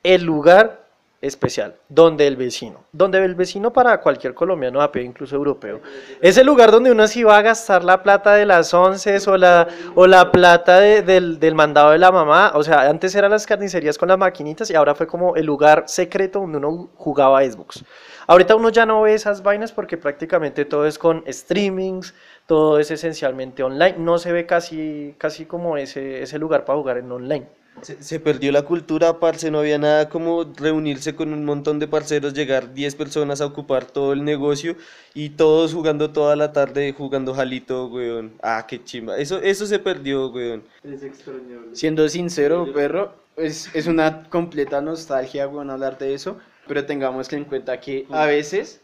el 0.03 0.23
lugar 0.23 0.86
especial, 1.21 1.75
donde 1.89 2.27
el 2.27 2.35
vecino, 2.35 2.83
donde 2.91 3.23
el 3.23 3.33
vecino 3.35 3.73
para 3.73 3.99
cualquier 3.99 4.33
colombiano, 4.33 4.81
a 4.81 4.91
incluso 4.95 5.35
europeo, 5.35 5.81
es 6.21 6.37
el 6.37 6.45
lugar 6.45 6.71
donde 6.71 6.91
uno 6.91 7.07
se 7.07 7.19
iba 7.19 7.35
a 7.35 7.41
gastar 7.41 7.83
la 7.83 8.03
plata 8.03 8.35
de 8.35 8.45
las 8.45 8.73
once 8.73 9.17
o 9.27 9.37
la, 9.37 9.67
o 9.95 10.05
la 10.05 10.31
plata 10.31 10.79
de- 10.79 11.01
del, 11.01 11.39
del 11.39 11.55
mandado 11.55 11.91
de 11.91 11.97
la 11.97 12.11
mamá, 12.11 12.51
o 12.53 12.63
sea, 12.63 12.81
antes 12.89 13.15
eran 13.15 13.31
las 13.31 13.45
carnicerías 13.45 13.97
con 13.97 14.09
las 14.09 14.17
maquinitas 14.17 14.69
y 14.69 14.75
ahora 14.75 14.93
fue 14.95 15.07
como 15.07 15.35
el 15.35 15.45
lugar 15.45 15.85
secreto 15.87 16.39
donde 16.39 16.57
uno 16.59 16.89
jugaba 16.95 17.43
Xbox. 17.43 17.83
Ahorita 18.27 18.55
uno 18.55 18.69
ya 18.69 18.85
no 18.85 19.01
ve 19.03 19.13
esas 19.13 19.41
vainas 19.41 19.71
porque 19.71 19.97
prácticamente 19.97 20.65
todo 20.65 20.85
es 20.85 20.99
con 20.99 21.23
streamings, 21.27 22.13
todo 22.45 22.77
es 22.77 22.91
esencialmente 22.91 23.63
online, 23.63 23.95
no 23.97 24.19
se 24.19 24.31
ve 24.33 24.45
casi, 24.45 25.15
casi 25.17 25.45
como 25.45 25.77
ese, 25.77 26.21
ese 26.21 26.37
lugar 26.37 26.65
para 26.65 26.77
jugar 26.77 26.97
en 26.97 27.11
online. 27.11 27.47
Se, 27.81 28.01
se 28.01 28.19
perdió 28.19 28.51
la 28.51 28.63
cultura, 28.63 29.19
parce, 29.19 29.51
no 29.51 29.59
había 29.59 29.77
nada 29.77 30.09
como 30.09 30.43
reunirse 30.43 31.15
con 31.15 31.31
un 31.33 31.45
montón 31.45 31.79
de 31.79 31.87
parceros, 31.87 32.33
llegar 32.33 32.73
10 32.73 32.95
personas 32.95 33.39
a 33.41 33.45
ocupar 33.45 33.85
todo 33.85 34.13
el 34.13 34.23
negocio 34.23 34.75
y 35.13 35.29
todos 35.29 35.73
jugando 35.73 36.11
toda 36.11 36.35
la 36.35 36.51
tarde, 36.53 36.93
jugando 36.93 37.33
jalito, 37.33 37.87
weón. 37.87 38.33
Ah, 38.41 38.65
qué 38.67 38.83
chimba. 38.83 39.17
Eso, 39.17 39.39
eso 39.41 39.65
se 39.65 39.79
perdió, 39.79 40.29
weón. 40.29 40.63
Es 40.83 41.03
extrañable. 41.03 41.75
Siendo 41.75 42.07
sincero, 42.09 42.71
perro, 42.73 43.13
es, 43.35 43.69
es 43.73 43.87
una 43.87 44.27
completa 44.29 44.81
nostalgia, 44.81 45.47
weón, 45.47 45.69
hablar 45.69 45.97
de 45.97 46.13
eso, 46.13 46.37
pero 46.67 46.85
tengamos 46.85 47.27
que 47.27 47.35
en 47.35 47.45
cuenta 47.45 47.79
que 47.79 48.07
a 48.09 48.25
veces, 48.25 48.81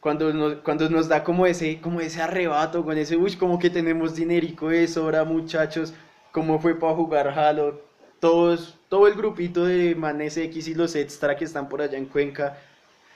cuando 0.00 0.32
nos, 0.32 0.54
cuando 0.62 0.88
nos 0.88 1.08
da 1.08 1.24
como 1.24 1.46
ese, 1.46 1.80
como 1.80 2.00
ese 2.00 2.22
arrebato, 2.22 2.84
con 2.84 2.96
ese, 2.96 3.16
uy, 3.16 3.36
como 3.36 3.58
que 3.58 3.70
tenemos 3.70 4.14
dinerico 4.14 4.68
de 4.68 4.86
sobra, 4.86 5.24
muchachos, 5.24 5.92
como 6.32 6.60
fue 6.60 6.78
para 6.78 6.94
jugar 6.94 7.28
Halo, 7.28 7.89
todos, 8.20 8.76
todo 8.88 9.06
el 9.06 9.14
grupito 9.14 9.64
de 9.64 9.94
Manes 9.94 10.36
X 10.36 10.68
y 10.68 10.74
los 10.74 10.94
extra 10.94 11.36
que 11.36 11.44
están 11.44 11.68
por 11.68 11.82
allá 11.82 11.98
en 11.98 12.06
Cuenca, 12.06 12.58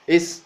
es 0.07 0.43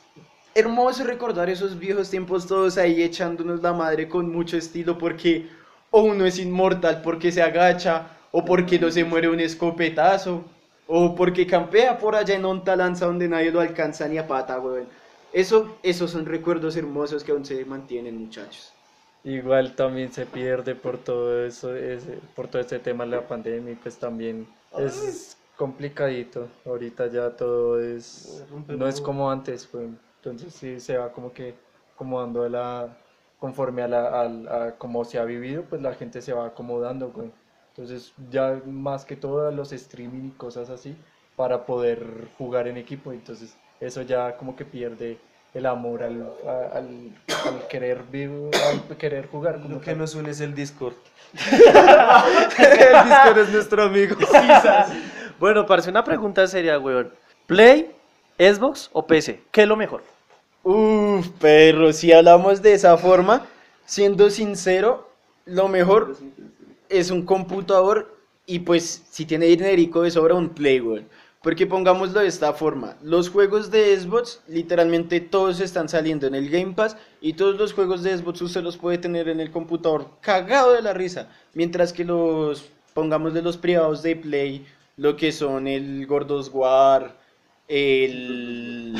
hermoso 0.53 1.03
recordar 1.03 1.49
esos 1.49 1.79
viejos 1.79 2.09
tiempos 2.09 2.45
todos 2.45 2.77
ahí 2.77 3.01
echándonos 3.01 3.61
la 3.61 3.73
madre 3.73 4.07
con 4.09 4.31
mucho 4.31 4.57
estilo 4.57 4.97
porque 4.97 5.47
o 5.91 6.01
uno 6.01 6.25
es 6.25 6.39
inmortal 6.39 7.01
porque 7.01 7.31
se 7.31 7.41
agacha 7.41 8.09
o 8.31 8.45
porque 8.45 8.77
no 8.79 8.91
se 8.91 9.03
muere 9.03 9.29
un 9.29 9.39
escopetazo 9.39 10.43
o 10.87 11.15
porque 11.15 11.47
campea 11.47 11.97
por 11.97 12.15
allá 12.15 12.35
en 12.35 12.45
onta 12.45 12.75
lanza 12.75 13.05
donde 13.05 13.27
nadie 13.27 13.51
lo 13.51 13.61
alcanza 13.61 14.07
ni 14.07 14.17
a 14.17 14.27
pata, 14.27 14.59
weón. 14.59 14.87
Eso, 15.31 15.77
esos 15.83 16.11
son 16.11 16.25
recuerdos 16.25 16.75
hermosos 16.75 17.23
que 17.23 17.31
aún 17.31 17.45
se 17.45 17.63
mantienen, 17.63 18.17
muchachos. 18.17 18.73
Igual 19.23 19.75
también 19.75 20.11
se 20.13 20.25
pierde 20.25 20.75
por 20.75 20.97
todo 20.97 21.45
eso, 21.45 21.75
ese, 21.75 22.17
por 22.35 22.47
todo 22.47 22.61
este 22.61 22.79
tema 22.79 23.03
de 23.05 23.11
la 23.11 23.27
pandemia 23.27 23.73
y 23.73 23.75
pues 23.75 23.99
también 23.99 24.47
es 24.77 25.37
complicadito. 25.57 26.47
Ahorita 26.65 27.07
ya 27.07 27.35
todo 27.35 27.81
es, 27.81 28.45
no 28.67 28.87
es 28.87 29.01
como 29.01 29.29
antes, 29.29 29.67
pues. 29.67 29.89
Entonces 30.15 30.53
sí 30.53 30.79
se 30.79 30.97
va 30.97 31.11
como 31.11 31.33
que 31.33 31.53
acomodando 31.93 32.43
a 32.43 32.49
la, 32.49 32.97
conforme 33.37 33.81
a 33.83 33.87
la, 33.89 34.21
al- 34.21 34.47
a 34.47 34.77
cómo 34.77 35.03
se 35.03 35.19
ha 35.19 35.25
vivido, 35.25 35.63
pues 35.69 35.81
la 35.81 35.93
gente 35.95 36.21
se 36.21 36.33
va 36.33 36.47
acomodando, 36.47 37.11
güey. 37.11 37.31
Entonces 37.75 38.13
ya 38.29 38.61
más 38.65 39.03
que 39.05 39.15
todo 39.17 39.47
a 39.47 39.51
los 39.51 39.71
streaming 39.73 40.29
y 40.29 40.31
cosas 40.31 40.69
así 40.69 40.95
para 41.35 41.65
poder 41.65 42.29
jugar 42.37 42.67
en 42.69 42.77
equipo. 42.77 43.11
Entonces 43.11 43.57
eso 43.81 44.01
ya 44.01 44.37
como 44.37 44.55
que 44.55 44.65
pierde 44.65 45.19
el 45.53 45.65
amor 45.65 46.03
al, 46.03 46.29
al, 46.73 47.11
al 47.45 47.67
querer 47.69 48.03
vivir, 48.11 48.51
al 48.89 48.97
querer 48.97 49.27
jugar. 49.27 49.61
Como 49.61 49.75
Lo 49.75 49.81
que 49.81 49.91
tal. 49.91 49.97
nos 49.99 50.15
une 50.15 50.29
es 50.31 50.39
el 50.41 50.53
Discord. 50.53 50.93
el 51.51 53.03
Discord 53.09 53.37
es 53.39 53.49
nuestro 53.49 53.83
amigo. 53.83 54.15
Bueno, 55.39 55.65
parece 55.65 55.89
una 55.89 56.03
pregunta 56.03 56.45
seria, 56.47 56.77
weón. 56.79 57.11
¿Play, 57.47 57.91
Xbox 58.37 58.89
o 58.93 59.05
PC? 59.05 59.41
¿Qué 59.51 59.63
es 59.63 59.67
lo 59.67 59.75
mejor? 59.75 60.03
Uf, 60.63 61.29
perro, 61.39 61.93
si 61.93 62.11
hablamos 62.11 62.61
de 62.61 62.73
esa 62.73 62.97
forma, 62.97 63.45
siendo 63.85 64.29
sincero, 64.29 65.09
lo 65.45 65.67
mejor 65.67 66.17
es 66.89 67.09
un 67.11 67.25
computador 67.25 68.15
y 68.45 68.59
pues 68.59 69.03
si 69.09 69.25
tiene 69.25 69.45
dinerico 69.45 70.01
de 70.01 70.11
sobra 70.11 70.35
un 70.35 70.49
Play, 70.49 70.81
weón. 70.81 71.07
Porque 71.41 71.65
pongámoslo 71.65 72.19
de 72.19 72.27
esta 72.27 72.51
forma, 72.51 72.97
los 73.01 73.29
juegos 73.29 73.71
de 73.71 73.97
Xbox 73.97 74.41
literalmente 74.49 75.21
todos 75.21 75.61
están 75.61 75.87
saliendo 75.87 76.27
en 76.27 76.35
el 76.35 76.49
Game 76.49 76.73
Pass 76.73 76.97
y 77.21 77.33
todos 77.33 77.57
los 77.57 77.71
juegos 77.71 78.03
de 78.03 78.17
Xbox 78.17 78.41
usted 78.41 78.61
los 78.61 78.75
puede 78.75 78.97
tener 78.97 79.29
en 79.29 79.39
el 79.39 79.49
computador 79.49 80.17
cagado 80.19 80.73
de 80.73 80.81
la 80.81 80.93
risa, 80.93 81.29
mientras 81.53 81.93
que 81.93 82.03
los, 82.03 82.69
pongamos 82.93 83.33
de 83.33 83.41
los 83.41 83.55
privados 83.55 84.03
de 84.03 84.17
Play, 84.17 84.65
lo 84.97 85.15
que 85.15 85.31
son 85.31 85.65
el 85.67 86.05
Gordos 86.07 86.51
War, 86.53 87.17
el... 87.69 88.95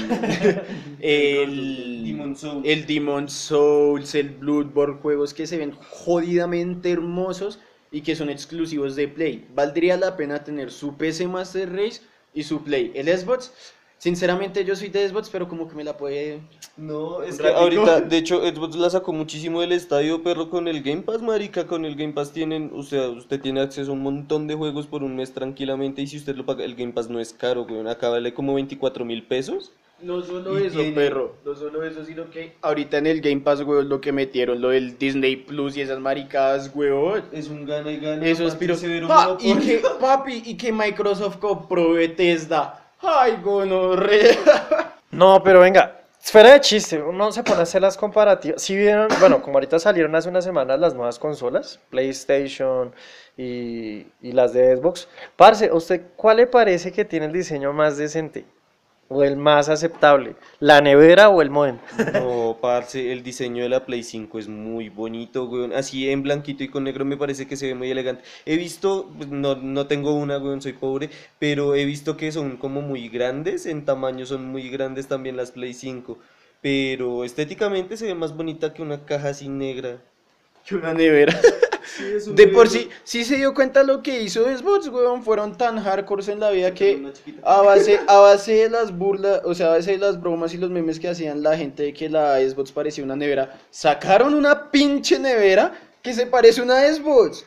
el... 1.02 2.04
Demon 2.06 2.38
Souls. 2.38 2.66
El 2.66 2.86
Demon 2.86 3.28
Souls, 3.28 4.16
el 4.16 4.30
Bloodborne, 4.30 5.02
juegos 5.02 5.34
que 5.34 5.46
se 5.46 5.58
ven 5.58 5.74
jodidamente 5.90 6.92
hermosos 6.92 7.60
y 7.92 8.00
que 8.00 8.16
son 8.16 8.30
exclusivos 8.30 8.96
de 8.96 9.10
Play. 9.10 9.46
Valdría 9.54 9.98
la 9.98 10.16
pena 10.16 10.44
tener 10.44 10.72
su 10.72 10.96
PC 10.96 11.28
Master 11.28 11.74
Race 11.74 12.02
y 12.34 12.44
su 12.44 12.64
Play. 12.64 12.92
El 12.96 13.08
Xbox, 13.08 13.52
sinceramente 13.98 14.64
yo 14.66 14.76
soy 14.76 14.90
de 14.90 15.08
Xbox, 15.08 15.30
pero 15.30 15.48
como 15.48 15.68
que 15.68 15.76
me 15.76 15.84
la 15.84 15.98
puede... 15.98 16.42
No, 16.78 17.22
es 17.24 17.38
que 17.38 17.44
ratico. 17.44 17.60
ahorita, 17.60 18.02
de 18.10 18.18
hecho, 18.18 18.42
Xbox 18.42 18.76
la 18.76 18.90
sacó 18.90 19.14
muchísimo 19.14 19.62
del 19.62 19.74
estadio, 19.74 20.24
perro, 20.24 20.50
con 20.50 20.68
el 20.68 20.82
Game 20.82 21.02
Pass, 21.02 21.22
marica, 21.22 21.68
con 21.68 21.86
el 21.86 21.96
Game 21.96 22.14
Pass 22.14 22.32
tienen, 22.32 22.72
o 22.74 22.84
sea, 22.84 23.10
usted 23.10 23.42
tiene 23.42 23.62
acceso 23.62 23.92
a 23.92 23.94
un 23.94 24.04
montón 24.04 24.48
de 24.48 24.56
juegos 24.56 24.88
por 24.88 25.04
un 25.04 25.16
mes 25.16 25.34
tranquilamente, 25.34 26.02
y 26.02 26.08
si 26.08 26.18
usted 26.18 26.36
lo 26.36 26.46
paga, 26.46 26.64
el 26.64 26.76
Game 26.76 26.94
Pass 26.94 27.10
no 27.10 27.20
es 27.20 27.34
caro, 27.34 27.66
güey, 27.66 27.88
acá 27.88 28.10
vale 28.10 28.34
como 28.34 28.54
24 28.54 29.06
mil 29.06 29.24
pesos. 29.24 29.74
No 30.02 30.22
solo 30.22 30.60
Y 30.60 30.68
eso, 30.68 30.78
tiene- 30.80 30.96
perro. 30.96 31.36
No 31.46 31.56
solo 31.56 31.84
eso, 31.84 32.04
sino 32.06 32.30
que 32.30 32.54
ahorita 32.62 32.98
en 32.98 33.08
el 33.08 33.22
Game 33.22 33.42
Pass, 33.42 33.62
weón, 33.62 33.90
lo 33.90 34.00
que 34.00 34.12
metieron, 34.12 34.62
lo 34.62 34.70
del 34.70 34.98
Disney 34.98 35.36
Plus 35.36 35.76
y 35.78 35.82
esas 35.82 36.00
maricadas, 36.00 36.72
weón. 36.74 37.24
Es 37.32 37.50
un 37.50 37.66
gana 37.66 37.92
y 37.92 38.00
gana. 38.00 38.26
Eso 38.26 38.48
es 38.48 38.56
piro. 38.56 38.76
Pa, 39.08 39.38
y 39.40 39.56
que, 39.56 39.82
papi, 40.00 40.44
y 40.46 40.56
que 40.58 40.72
Microsoft 40.72 41.38
compró 41.38 41.92
Bethesda. 41.92 42.92
Ay, 43.02 43.38
gonorrea. 43.44 44.96
No, 45.12 45.42
pero 45.44 45.62
venga, 45.62 46.02
fuera 46.20 46.54
de 46.54 46.62
chiste, 46.62 47.02
uno 47.02 47.32
se 47.32 47.44
pone 47.44 47.60
a 47.60 47.64
hacer 47.64 47.82
las 47.82 47.98
comparativas. 47.98 48.62
Si 48.62 48.76
vieron, 48.76 49.08
bueno, 49.20 49.42
como 49.42 49.56
ahorita 49.58 49.80
salieron 49.80 50.14
hace 50.16 50.30
unas 50.30 50.44
semanas 50.44 50.80
las 50.80 50.94
nuevas 50.94 51.18
consolas, 51.18 51.80
PlayStation 51.90 52.94
y, 53.38 54.06
y 54.22 54.32
las 54.34 54.54
de 54.54 54.76
Xbox. 54.78 55.08
Parce, 55.36 55.68
¿a 55.70 55.74
usted 55.74 56.02
cuál 56.16 56.38
le 56.38 56.48
parece 56.48 56.92
que 56.92 57.06
tiene 57.06 57.26
el 57.28 57.32
diseño 57.34 57.74
más 57.74 57.98
decente? 57.98 58.46
¿O 59.12 59.24
el 59.24 59.38
más 59.38 59.70
aceptable? 59.70 60.36
¿La 60.60 60.82
nevera 60.82 61.30
o 61.30 61.42
el 61.42 61.50
modem? 61.50 61.80
No, 62.14 62.58
parce, 62.62 63.12
el 63.12 63.24
diseño 63.24 63.64
de 63.64 63.70
la 63.70 63.84
Play 63.84 64.04
5 64.04 64.38
es 64.38 64.48
muy 64.48 64.90
bonito, 64.90 65.46
weón. 65.46 65.74
Así 65.74 66.08
en 66.12 66.22
blanquito 66.22 66.64
y 66.64 66.68
con 66.68 66.84
negro 66.84 67.06
me 67.06 67.18
parece 67.18 67.48
que 67.48 67.58
se 67.58 67.66
ve 67.66 67.74
muy 67.74 67.90
elegante. 67.90 68.24
He 68.46 68.56
visto, 68.56 69.10
pues, 69.18 69.28
no, 69.30 69.56
no 69.56 69.88
tengo 69.88 70.14
una, 70.14 70.38
weón, 70.38 70.62
soy 70.62 70.74
pobre, 70.74 71.10
pero 71.40 71.74
he 71.74 71.86
visto 71.86 72.18
que 72.18 72.32
son 72.32 72.58
como 72.58 72.82
muy 72.82 73.10
grandes, 73.10 73.66
en 73.66 73.84
tamaño 73.84 74.28
son 74.28 74.46
muy 74.46 74.70
grandes 74.70 75.08
también 75.08 75.36
las 75.36 75.52
Play 75.52 75.74
5. 75.74 76.20
Pero 76.62 77.24
estéticamente 77.24 77.98
se 77.98 78.06
ve 78.06 78.14
más 78.14 78.38
bonita 78.38 78.76
que 78.76 78.84
una 78.84 79.06
caja 79.06 79.30
así 79.30 79.50
negra. 79.50 79.98
Que 80.68 80.76
una 80.76 80.94
nevera. 80.94 81.36
De 82.28 82.48
por 82.48 82.70
sí, 82.70 82.90
sí 83.04 83.24
se 83.24 83.36
dio 83.38 83.54
cuenta 83.54 83.84
lo 83.84 84.02
que 84.02 84.22
hizo 84.22 84.44
Xbox, 84.46 84.88
weón. 84.88 85.24
Fueron 85.24 85.58
tan 85.58 85.80
hardcore 85.82 86.32
en 86.32 86.40
la 86.40 86.50
vida 86.52 86.74
que 86.74 87.02
a 87.44 87.62
base, 87.62 88.00
a 88.08 88.18
base 88.20 88.54
de 88.54 88.70
las 88.70 88.96
burlas, 88.98 89.42
o 89.44 89.54
sea, 89.54 89.68
a 89.68 89.70
base 89.78 89.92
de 89.92 89.98
las 89.98 90.20
bromas 90.20 90.54
y 90.54 90.58
los 90.58 90.70
memes 90.70 91.00
que 91.00 91.08
hacían 91.10 91.42
la 91.44 91.58
gente 91.58 91.84
de 91.84 91.94
que 91.94 92.10
la 92.10 92.38
Xbox 92.40 92.72
parecía 92.72 93.04
una 93.04 93.16
nevera, 93.16 93.60
sacaron 93.70 94.34
una 94.34 94.70
pinche 94.72 95.20
nevera 95.20 95.74
que 96.02 96.14
se 96.14 96.26
parece 96.26 96.62
a 96.62 96.64
una 96.64 96.82
Xbox. 96.94 97.46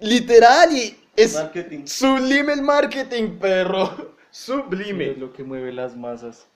Literal, 0.00 0.72
y 0.76 0.96
es 1.16 1.34
Marketing. 1.34 1.84
sublime 1.86 2.52
el 2.52 2.62
marketing, 2.62 3.38
perro. 3.38 4.16
Sí, 4.30 4.52
Sublime. 4.52 5.12
es 5.12 5.18
lo 5.18 5.32
que 5.32 5.42
mueve 5.42 5.72
las 5.72 5.96
masas. 5.96 6.46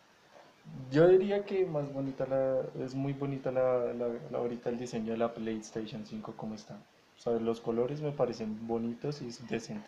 Yo 0.92 1.08
diría 1.08 1.42
que 1.44 1.64
más 1.64 1.90
bonita 1.92 2.26
la, 2.28 2.60
es 2.84 2.94
muy 2.94 3.12
bonita 3.14 3.50
la, 3.50 3.92
la- 3.94 4.08
la- 4.30 4.38
ahorita 4.38 4.68
el 4.68 4.78
diseño 4.78 5.12
de 5.12 5.18
la 5.18 5.32
PlayStation 5.32 6.04
5 6.06 6.34
como 6.36 6.54
está. 6.54 6.76
Sea, 7.22 7.34
los 7.34 7.60
colores 7.60 8.00
me 8.00 8.10
parecen 8.10 8.66
bonitos 8.66 9.22
y 9.22 9.28
es 9.28 9.46
decente. 9.46 9.86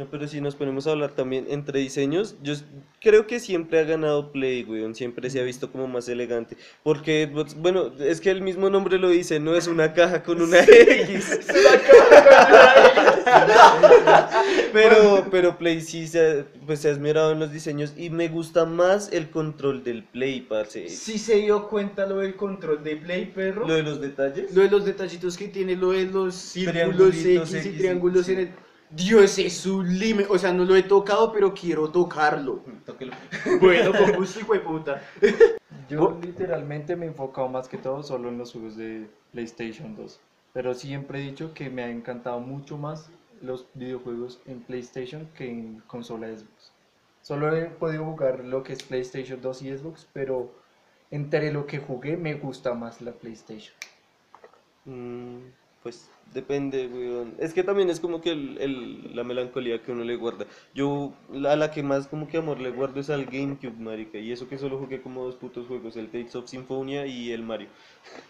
No, 0.00 0.06
pero 0.10 0.26
si 0.26 0.40
nos 0.40 0.54
ponemos 0.54 0.86
a 0.86 0.92
hablar 0.92 1.10
también 1.10 1.44
entre 1.50 1.78
diseños, 1.78 2.36
yo 2.42 2.54
creo 3.02 3.26
que 3.26 3.38
siempre 3.38 3.80
ha 3.80 3.82
ganado 3.82 4.32
Play, 4.32 4.64
weón, 4.64 4.94
siempre 4.94 5.28
se 5.28 5.40
ha 5.40 5.42
visto 5.42 5.70
como 5.70 5.86
más 5.88 6.08
elegante, 6.08 6.56
porque, 6.82 7.28
pues, 7.30 7.54
bueno, 7.54 7.92
es 7.98 8.22
que 8.22 8.30
el 8.30 8.40
mismo 8.40 8.70
nombre 8.70 8.98
lo 8.98 9.10
dice, 9.10 9.38
no 9.40 9.54
es 9.54 9.66
una 9.66 9.92
caja 9.92 10.22
con 10.22 10.40
una 10.40 10.60
X. 10.60 11.40
pero, 14.72 15.26
pero 15.30 15.58
Play 15.58 15.82
sí 15.82 16.06
se 16.06 16.30
ha, 16.30 16.46
pues, 16.64 16.80
se 16.80 16.88
ha 16.88 16.92
esmerado 16.92 17.32
en 17.32 17.40
los 17.40 17.52
diseños 17.52 17.92
y 17.94 18.08
me 18.08 18.28
gusta 18.28 18.64
más 18.64 19.12
el 19.12 19.28
control 19.28 19.84
del 19.84 20.04
Play, 20.04 20.40
parce. 20.40 20.88
Sí 20.88 21.18
se 21.18 21.36
dio 21.36 21.68
cuenta 21.68 22.06
lo 22.06 22.20
del 22.20 22.36
control 22.36 22.82
de 22.82 22.96
Play, 22.96 23.26
perro. 23.26 23.68
Lo 23.68 23.74
de 23.74 23.82
los 23.82 24.00
detalles. 24.00 24.54
Lo 24.54 24.62
de 24.62 24.70
los 24.70 24.86
detallitos 24.86 25.36
que 25.36 25.48
tiene, 25.48 25.76
lo 25.76 25.90
de 25.90 26.06
los 26.06 26.34
círculos 26.34 27.16
X 27.16 27.26
y 27.26 27.36
X, 27.36 27.76
triángulos 27.76 28.24
sí. 28.24 28.32
en 28.32 28.38
el... 28.38 28.69
Dios, 28.90 29.38
es 29.38 29.56
sublime. 29.56 30.26
O 30.28 30.38
sea, 30.38 30.52
no 30.52 30.64
lo 30.64 30.74
he 30.76 30.82
tocado, 30.82 31.32
pero 31.32 31.54
quiero 31.54 31.90
tocarlo. 31.90 32.62
Tóquelo. 32.84 33.12
Bueno, 33.60 33.92
con 33.92 34.12
gusto, 34.16 34.40
hijo 34.40 34.54
de 34.54 34.60
puta. 34.60 35.02
Yo 35.88 36.18
literalmente 36.22 36.96
me 36.96 37.06
he 37.06 37.08
enfocado 37.08 37.48
más 37.48 37.68
que 37.68 37.78
todo 37.78 38.02
solo 38.02 38.28
en 38.28 38.38
los 38.38 38.52
juegos 38.52 38.76
de 38.76 39.08
PlayStation 39.32 39.96
2. 39.96 40.20
Pero 40.52 40.74
siempre 40.74 41.20
he 41.20 41.22
dicho 41.22 41.54
que 41.54 41.70
me 41.70 41.82
ha 41.82 41.90
encantado 41.90 42.40
mucho 42.40 42.76
más 42.76 43.10
los 43.40 43.66
videojuegos 43.74 44.40
en 44.46 44.60
PlayStation 44.60 45.28
que 45.36 45.48
en 45.48 45.82
consola 45.86 46.28
Xbox. 46.28 46.72
Solo 47.22 47.54
he 47.54 47.66
podido 47.66 48.04
jugar 48.04 48.44
lo 48.44 48.62
que 48.62 48.72
es 48.72 48.82
PlayStation 48.82 49.40
2 49.40 49.62
y 49.62 49.76
Xbox, 49.76 50.06
pero 50.12 50.52
entre 51.10 51.52
lo 51.52 51.66
que 51.66 51.78
jugué 51.78 52.16
me 52.16 52.34
gusta 52.34 52.74
más 52.74 53.00
la 53.00 53.12
PlayStation. 53.12 53.74
Mm, 54.84 55.38
pues 55.82 56.10
depende, 56.34 56.86
weón. 56.88 57.34
Es 57.38 57.52
que 57.54 57.62
también 57.64 57.90
es 57.90 58.00
como 58.00 58.20
que 58.20 58.30
el, 58.32 58.58
el- 58.60 59.16
la 59.16 59.24
melancolía 59.24 59.82
que 59.82 59.92
uno 59.92 60.04
le 60.04 60.16
guarda. 60.16 60.46
Yo, 60.74 61.12
la, 61.32 61.52
a 61.52 61.56
la 61.56 61.70
que 61.70 61.82
más 61.82 62.06
como 62.06 62.28
que 62.28 62.36
amor 62.38 62.60
le 62.60 62.70
guardo 62.70 63.00
es 63.00 63.10
al 63.10 63.24
GameCube, 63.26 63.72
marica. 63.78 64.18
Y 64.18 64.30
eso 64.32 64.48
que 64.48 64.58
solo 64.58 64.78
jugué 64.78 65.00
como 65.02 65.24
dos 65.24 65.36
putos 65.36 65.66
juegos, 65.66 65.96
el 65.96 66.08
Tales 66.10 66.34
of 66.36 66.48
Symphonia 66.48 67.06
y 67.06 67.32
el 67.32 67.42
Mario. 67.42 67.68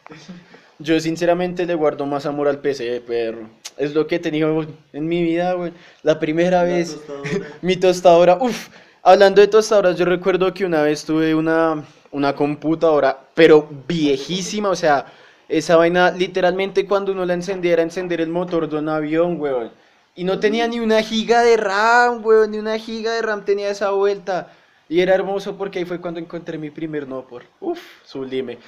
Yo 0.79 0.99
sinceramente 1.01 1.67
le 1.67 1.75
guardo 1.75 2.07
más 2.07 2.25
amor 2.27 2.49
al 2.49 2.59
PC, 2.61 3.01
perro. 3.03 3.49
Es 3.77 3.95
lo 3.95 4.07
que 4.07 4.17
he 4.17 4.19
tenido 4.19 4.67
en 4.93 5.09
mi 5.09 5.23
vida, 5.23 5.53
güey. 5.55 5.73
La 6.03 6.19
primera 6.19 6.63
vez... 6.63 6.99
Mi 7.63 7.77
tostadora, 7.77 8.39
uff, 8.41 8.69
hablando 9.03 9.41
de 9.41 9.49
tostadoras, 9.49 9.97
yo 9.99 10.05
recuerdo 10.07 10.53
que 10.55 10.65
una 10.65 10.83
vez 10.83 11.05
tuve 11.05 11.35
una, 11.35 11.85
una 12.11 12.35
computadora, 12.35 13.19
pero 13.35 13.69
viejísima, 13.87 14.71
o 14.71 14.77
sea, 14.77 15.05
esa 15.51 15.77
vaina 15.77 16.11
literalmente 16.11 16.87
cuando 16.87 17.13
uno 17.13 17.25
la 17.25 17.35
encendía 17.35 17.75
era 17.75 17.83
encender 17.83 18.21
el 18.21 18.29
motor 18.29 18.69
de 18.69 18.79
un 18.79 18.89
avión, 18.89 19.41
weón. 19.41 19.71
Y 20.15 20.25
no 20.25 20.41
tenía 20.41 20.67
ni 20.67 20.81
una 20.81 21.03
giga 21.03 21.43
de 21.43 21.57
RAM, 21.57 22.25
weón, 22.25 22.51
ni 22.51 22.59
una 22.59 22.79
giga 22.79 23.13
de 23.13 23.23
RAM 23.23 23.45
tenía 23.45 23.69
esa 23.71 23.91
vuelta. 23.91 24.53
Y 24.89 25.01
era 25.01 25.15
hermoso 25.15 25.57
porque 25.57 25.79
ahí 25.79 25.85
fue 25.85 26.01
cuando 26.01 26.19
encontré 26.19 26.59
mi 26.59 26.71
primer 26.71 27.07
no 27.07 27.27
por. 27.27 27.45
Uf, 27.61 27.81
sublime. 28.05 28.59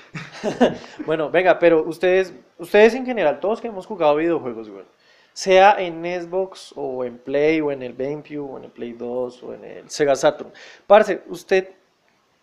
Bueno, 1.06 1.30
venga, 1.30 1.58
pero 1.58 1.82
ustedes, 1.82 2.32
ustedes 2.58 2.94
en 2.94 3.04
general, 3.04 3.40
todos 3.40 3.60
que 3.60 3.68
hemos 3.68 3.86
jugado 3.86 4.16
videojuegos, 4.16 4.70
güey, 4.70 4.84
sea 5.32 5.76
en 5.80 6.04
Xbox 6.04 6.72
o 6.76 7.04
en 7.04 7.18
Play 7.18 7.60
o 7.60 7.72
en 7.72 7.82
el 7.82 7.94
GameCube 7.94 8.52
o 8.52 8.58
en 8.58 8.64
el 8.64 8.70
Play 8.70 8.92
2 8.92 9.42
o 9.42 9.54
en 9.54 9.64
el 9.64 9.90
Sega 9.90 10.14
Saturn. 10.14 10.52
Parce, 10.86 11.22
usted 11.28 11.70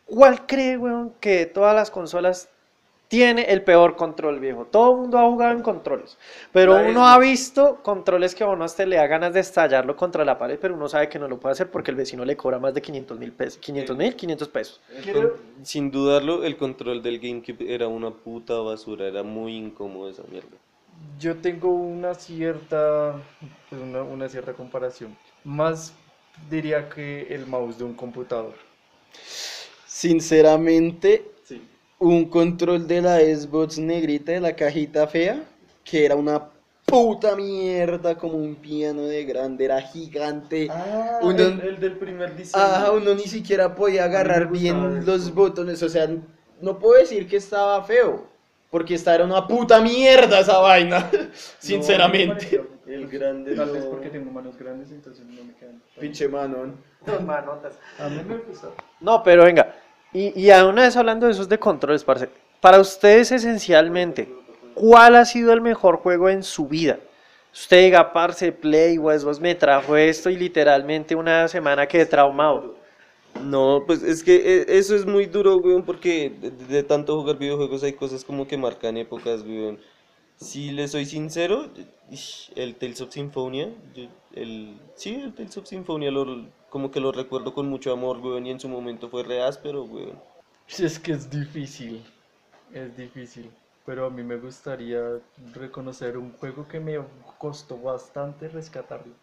¿Cuál 0.09 0.47
cree, 0.47 0.75
weón, 0.75 1.13
que 1.19 1.45
todas 1.45 1.75
las 1.75 1.91
consolas 1.91 2.49
tiene 3.09 3.43
el 3.51 3.63
peor 3.63 3.97
control, 3.97 4.39
viejo? 4.39 4.65
Todo 4.65 4.93
el 4.93 4.97
mundo 5.01 5.19
ha 5.19 5.25
jugado 5.29 5.51
en 5.53 5.61
controles, 5.61 6.17
pero 6.53 6.77
La 6.77 6.81
uno 6.81 7.05
ha 7.07 7.19
visto 7.19 7.81
controles 7.83 8.35
que 8.35 8.45
a 8.45 8.47
uno 8.47 8.63
hasta 8.63 8.85
le 8.85 8.95
da 8.97 9.07
ganas 9.07 9.33
de 9.33 9.41
estallarlo 9.41 9.97
contra 9.97 10.23
la 10.23 10.37
pared, 10.37 10.57
pero 10.61 10.75
uno 10.75 10.87
sabe 10.87 11.09
que 11.09 11.19
no 11.19 11.27
lo 11.27 11.39
puede 11.39 11.53
hacer 11.53 11.69
porque 11.71 11.91
el 11.91 11.97
vecino 11.97 12.23
le 12.25 12.37
cobra 12.37 12.59
más 12.59 12.73
de 12.73 12.81
500 12.81 13.19
mil 13.19 13.33
pesos. 13.33 13.57
500 13.59 13.97
mil, 13.97 14.15
500 14.15 14.47
pesos. 14.47 14.81
Con- 15.11 15.33
Sin 15.63 15.91
dudarlo, 15.91 16.43
el 16.45 16.55
control 16.57 17.01
del 17.03 17.19
GameCube 17.19 17.73
era 17.73 17.87
una 17.87 18.11
puta 18.11 18.59
basura, 18.59 19.07
era 19.07 19.23
muy 19.23 19.55
incómodo 19.57 20.09
esa 20.09 20.23
mierda. 20.31 20.57
Yo 21.19 21.37
tengo 21.41 21.69
una 21.73 22.13
cierta, 22.13 23.21
pues, 23.69 23.81
una, 23.81 24.01
una 24.03 24.29
cierta 24.29 24.53
comparación. 24.53 25.17
Más 25.43 25.93
diría 26.49 26.89
que 26.89 27.33
el 27.33 27.45
mouse 27.47 27.77
de 27.77 27.83
un 27.83 27.95
computador. 27.95 28.53
Sinceramente. 29.85 31.25
Un 31.99 32.25
control 32.29 32.87
de 32.87 33.01
la 33.01 33.19
Xbox 33.19 33.77
negrita 33.77 34.31
de 34.31 34.39
la 34.41 34.55
cajita 34.55 35.05
fea, 35.07 35.43
que 35.83 36.05
era 36.05 36.15
una 36.15 36.49
puta 36.85 37.35
mierda 37.35 38.15
como 38.17 38.35
un 38.37 38.55
piano 38.55 39.01
de 39.03 39.23
grande, 39.25 39.65
era 39.65 39.81
gigante. 39.81 40.67
Ah, 40.71 41.19
Uno- 41.21 41.37
el, 41.43 41.59
el 41.61 41.79
del 41.79 41.97
primer 41.97 42.35
diseño. 42.35 42.63
Ajá, 42.63 42.91
uno 42.91 43.13
ni 43.13 43.23
siquiera 43.27 43.75
podía 43.75 44.05
agarrar 44.05 44.49
bien 44.49 44.97
eso. 44.97 45.05
los 45.11 45.33
botones, 45.33 45.83
o 45.83 45.89
sea, 45.89 46.09
no 46.61 46.79
puedo 46.79 46.99
decir 46.99 47.27
que 47.27 47.37
estaba 47.37 47.83
feo, 47.83 48.25
porque 48.71 48.95
esta 48.95 49.13
era 49.13 49.25
una 49.25 49.45
puta 49.45 49.81
mierda 49.81 50.39
esa 50.39 50.57
vaina, 50.59 51.09
sinceramente. 51.59 52.63
El 52.87 53.07
grande 53.07 53.55
Tal 53.55 53.69
vez 53.69 53.83
no. 53.83 53.91
porque 53.91 54.09
tengo 54.09 54.31
manos 54.31 54.57
grandes, 54.57 54.89
entonces 54.91 55.23
no 55.27 55.43
me 55.43 55.53
quedan. 55.53 55.79
Pinche 55.99 56.27
manón. 56.27 56.75
A 57.99 58.09
mí 58.09 58.21
me 58.27 58.37
gusta. 58.37 58.69
No, 58.99 59.21
pero 59.21 59.43
venga, 59.45 59.75
y, 60.13 60.39
y 60.39 60.51
aún 60.51 60.75
vez 60.75 60.95
hablando 60.97 61.25
de 61.25 61.33
esos 61.33 61.49
de 61.49 61.59
controles, 61.59 62.03
parce, 62.03 62.29
para 62.61 62.79
ustedes 62.79 63.31
esencialmente, 63.31 64.29
¿cuál 64.73 65.15
ha 65.15 65.25
sido 65.25 65.53
el 65.53 65.61
mejor 65.61 65.97
juego 65.97 66.29
en 66.29 66.43
su 66.43 66.67
vida? 66.67 66.99
Usted 67.53 67.85
diga, 67.85 68.13
parce, 68.13 68.51
Play, 68.51 68.97
Xbox 68.97 69.39
me 69.39 69.55
trajo 69.55 69.97
esto 69.97 70.29
y 70.29 70.37
literalmente 70.37 71.15
una 71.15 71.47
semana 71.47 71.87
quedé 71.87 72.05
traumado. 72.05 72.75
No, 73.43 73.83
pues 73.85 74.03
es 74.03 74.23
que 74.23 74.35
eh, 74.35 74.65
eso 74.67 74.95
es 74.95 75.05
muy 75.05 75.25
duro, 75.25 75.57
weón, 75.57 75.83
porque 75.83 76.31
de, 76.69 76.83
tanto 76.83 77.19
jugar 77.19 77.37
videojuegos 77.37 77.83
hay 77.83 77.93
cosas 77.93 78.23
como 78.23 78.47
que 78.47 78.57
marcan 78.57 78.97
épocas, 78.97 79.41
weón. 79.43 79.79
Si 80.35 80.71
le 80.71 80.87
soy 80.87 81.05
sincero, 81.05 81.67
el 82.55 82.75
Tales 82.75 83.01
of 83.01 83.11
Symphonia, 83.11 83.69
el, 84.33 84.77
sí, 84.95 85.15
el 85.15 85.33
Tales 85.33 85.57
of 85.57 85.67
Symphonia, 85.67 86.11
lo, 86.11 86.47
como 86.69 86.91
que 86.91 86.99
lo 86.99 87.11
recuerdo 87.11 87.53
con 87.53 87.67
mucho 87.67 87.91
amor, 87.91 88.17
weón, 88.19 88.45
y 88.45 88.51
en 88.51 88.59
su 88.59 88.69
momento 88.69 89.09
fue 89.09 89.23
re 89.23 89.41
áspero, 89.41 89.83
weón. 89.83 90.19
Es 90.67 90.99
que 90.99 91.13
es 91.13 91.29
difícil, 91.29 92.03
es 92.73 92.95
difícil. 92.95 93.51
Pero 93.85 94.05
a 94.05 94.09
mí 94.09 94.21
me 94.21 94.37
gustaría 94.37 95.01
reconocer 95.53 96.15
un 96.15 96.31
juego 96.33 96.67
que 96.67 96.79
me 96.79 96.99
costó 97.39 97.77
bastante 97.77 98.47
rescatarlo. 98.47 99.13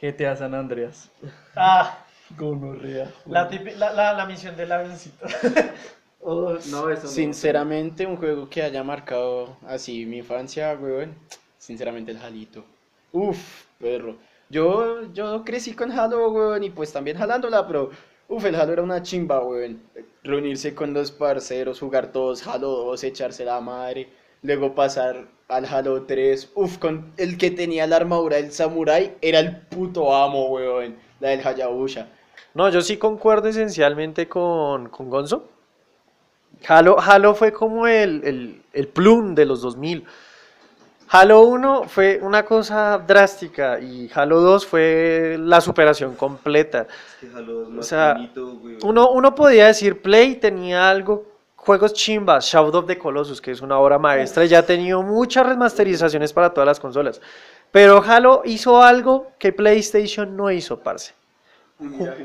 GTA 0.00 0.36
San 0.36 0.54
Andreas. 0.54 1.10
Ah, 1.56 2.04
Gonorrea. 2.36 3.10
la, 3.26 4.26
misión 4.26 4.56
del 4.56 4.72
avioncito. 4.72 5.26
Oh, 6.22 6.52
no, 6.66 6.90
eso 6.90 7.04
no. 7.04 7.08
Sinceramente, 7.08 8.04
un 8.04 8.18
juego 8.18 8.46
que 8.50 8.62
haya 8.62 8.84
marcado 8.84 9.56
así 9.66 10.04
mi 10.04 10.18
infancia, 10.18 10.76
weón. 10.78 11.16
Sinceramente, 11.56 12.10
el 12.12 12.18
Jalito. 12.18 12.62
Uf, 13.10 13.64
perro. 13.78 14.18
Yo, 14.50 15.12
yo 15.12 15.44
crecí 15.44 15.74
con 15.74 15.92
Halo, 15.92 16.28
weón, 16.30 16.64
y 16.64 16.70
pues 16.70 16.92
también 16.92 17.16
jalándola, 17.16 17.66
pero 17.68 17.90
uf, 18.28 18.44
el 18.44 18.56
Halo 18.56 18.72
era 18.72 18.82
una 18.82 19.00
chimba, 19.02 19.40
weón. 19.44 19.80
Reunirse 20.24 20.74
con 20.74 20.92
los 20.92 21.12
parceros, 21.12 21.78
jugar 21.78 22.10
todos 22.12 22.46
Halo 22.46 22.68
2, 22.68 23.04
echarse 23.04 23.44
la 23.44 23.60
madre. 23.60 24.08
Luego 24.42 24.74
pasar 24.74 25.28
al 25.48 25.66
Halo 25.66 26.02
3. 26.02 26.50
Uf, 26.56 26.78
con 26.78 27.12
el 27.16 27.38
que 27.38 27.52
tenía 27.52 27.86
la 27.86 27.96
armadura 27.96 28.36
del 28.36 28.50
Samurai 28.52 29.16
era 29.20 29.38
el 29.38 29.56
puto 29.56 30.14
amo, 30.14 30.46
weón. 30.48 30.96
La 31.20 31.28
del 31.30 31.46
Hayabusa. 31.46 32.08
No, 32.54 32.68
yo 32.70 32.80
sí 32.80 32.96
concuerdo 32.96 33.48
esencialmente 33.48 34.28
con, 34.28 34.88
con 34.88 35.08
Gonzo. 35.10 35.48
Halo, 36.66 36.98
Halo 37.00 37.34
fue 37.34 37.52
como 37.52 37.86
el, 37.86 38.22
el, 38.24 38.62
el 38.72 38.88
plum 38.88 39.34
de 39.34 39.46
los 39.46 39.62
2000. 39.62 40.04
Halo 41.12 41.40
1 41.42 41.88
fue 41.88 42.20
una 42.22 42.44
cosa 42.44 42.96
drástica 42.98 43.80
y 43.80 44.08
Halo 44.14 44.40
2 44.42 44.64
fue 44.64 45.36
la 45.40 45.60
superación 45.60 46.14
completa. 46.14 46.86
Es 47.20 47.28
que 47.28 47.36
Halo 47.36 47.62
es 47.62 47.68
O 47.68 47.70
más 47.72 47.86
sea, 47.86 48.12
bonito, 48.14 48.52
weón. 48.62 48.78
Uno, 48.84 49.10
uno 49.10 49.34
podía 49.34 49.66
decir 49.66 50.00
Play 50.00 50.36
tenía 50.36 50.88
algo, 50.88 51.26
juegos 51.56 51.94
chimbas, 51.94 52.44
Shadow 52.44 52.78
of 52.78 52.86
the 52.86 52.96
Colossus, 52.96 53.40
que 53.40 53.50
es 53.50 53.60
una 53.60 53.76
obra 53.80 53.98
maestra, 53.98 54.44
y 54.44 54.48
ya 54.48 54.60
ha 54.60 54.66
tenido 54.66 55.02
muchas 55.02 55.44
remasterizaciones 55.44 56.32
para 56.32 56.54
todas 56.54 56.66
las 56.66 56.78
consolas. 56.78 57.20
Pero 57.72 58.00
Halo 58.04 58.42
hizo 58.44 58.80
algo 58.80 59.32
que 59.36 59.52
PlayStation 59.52 60.36
no 60.36 60.48
hizo, 60.52 60.78
parce. 60.78 61.14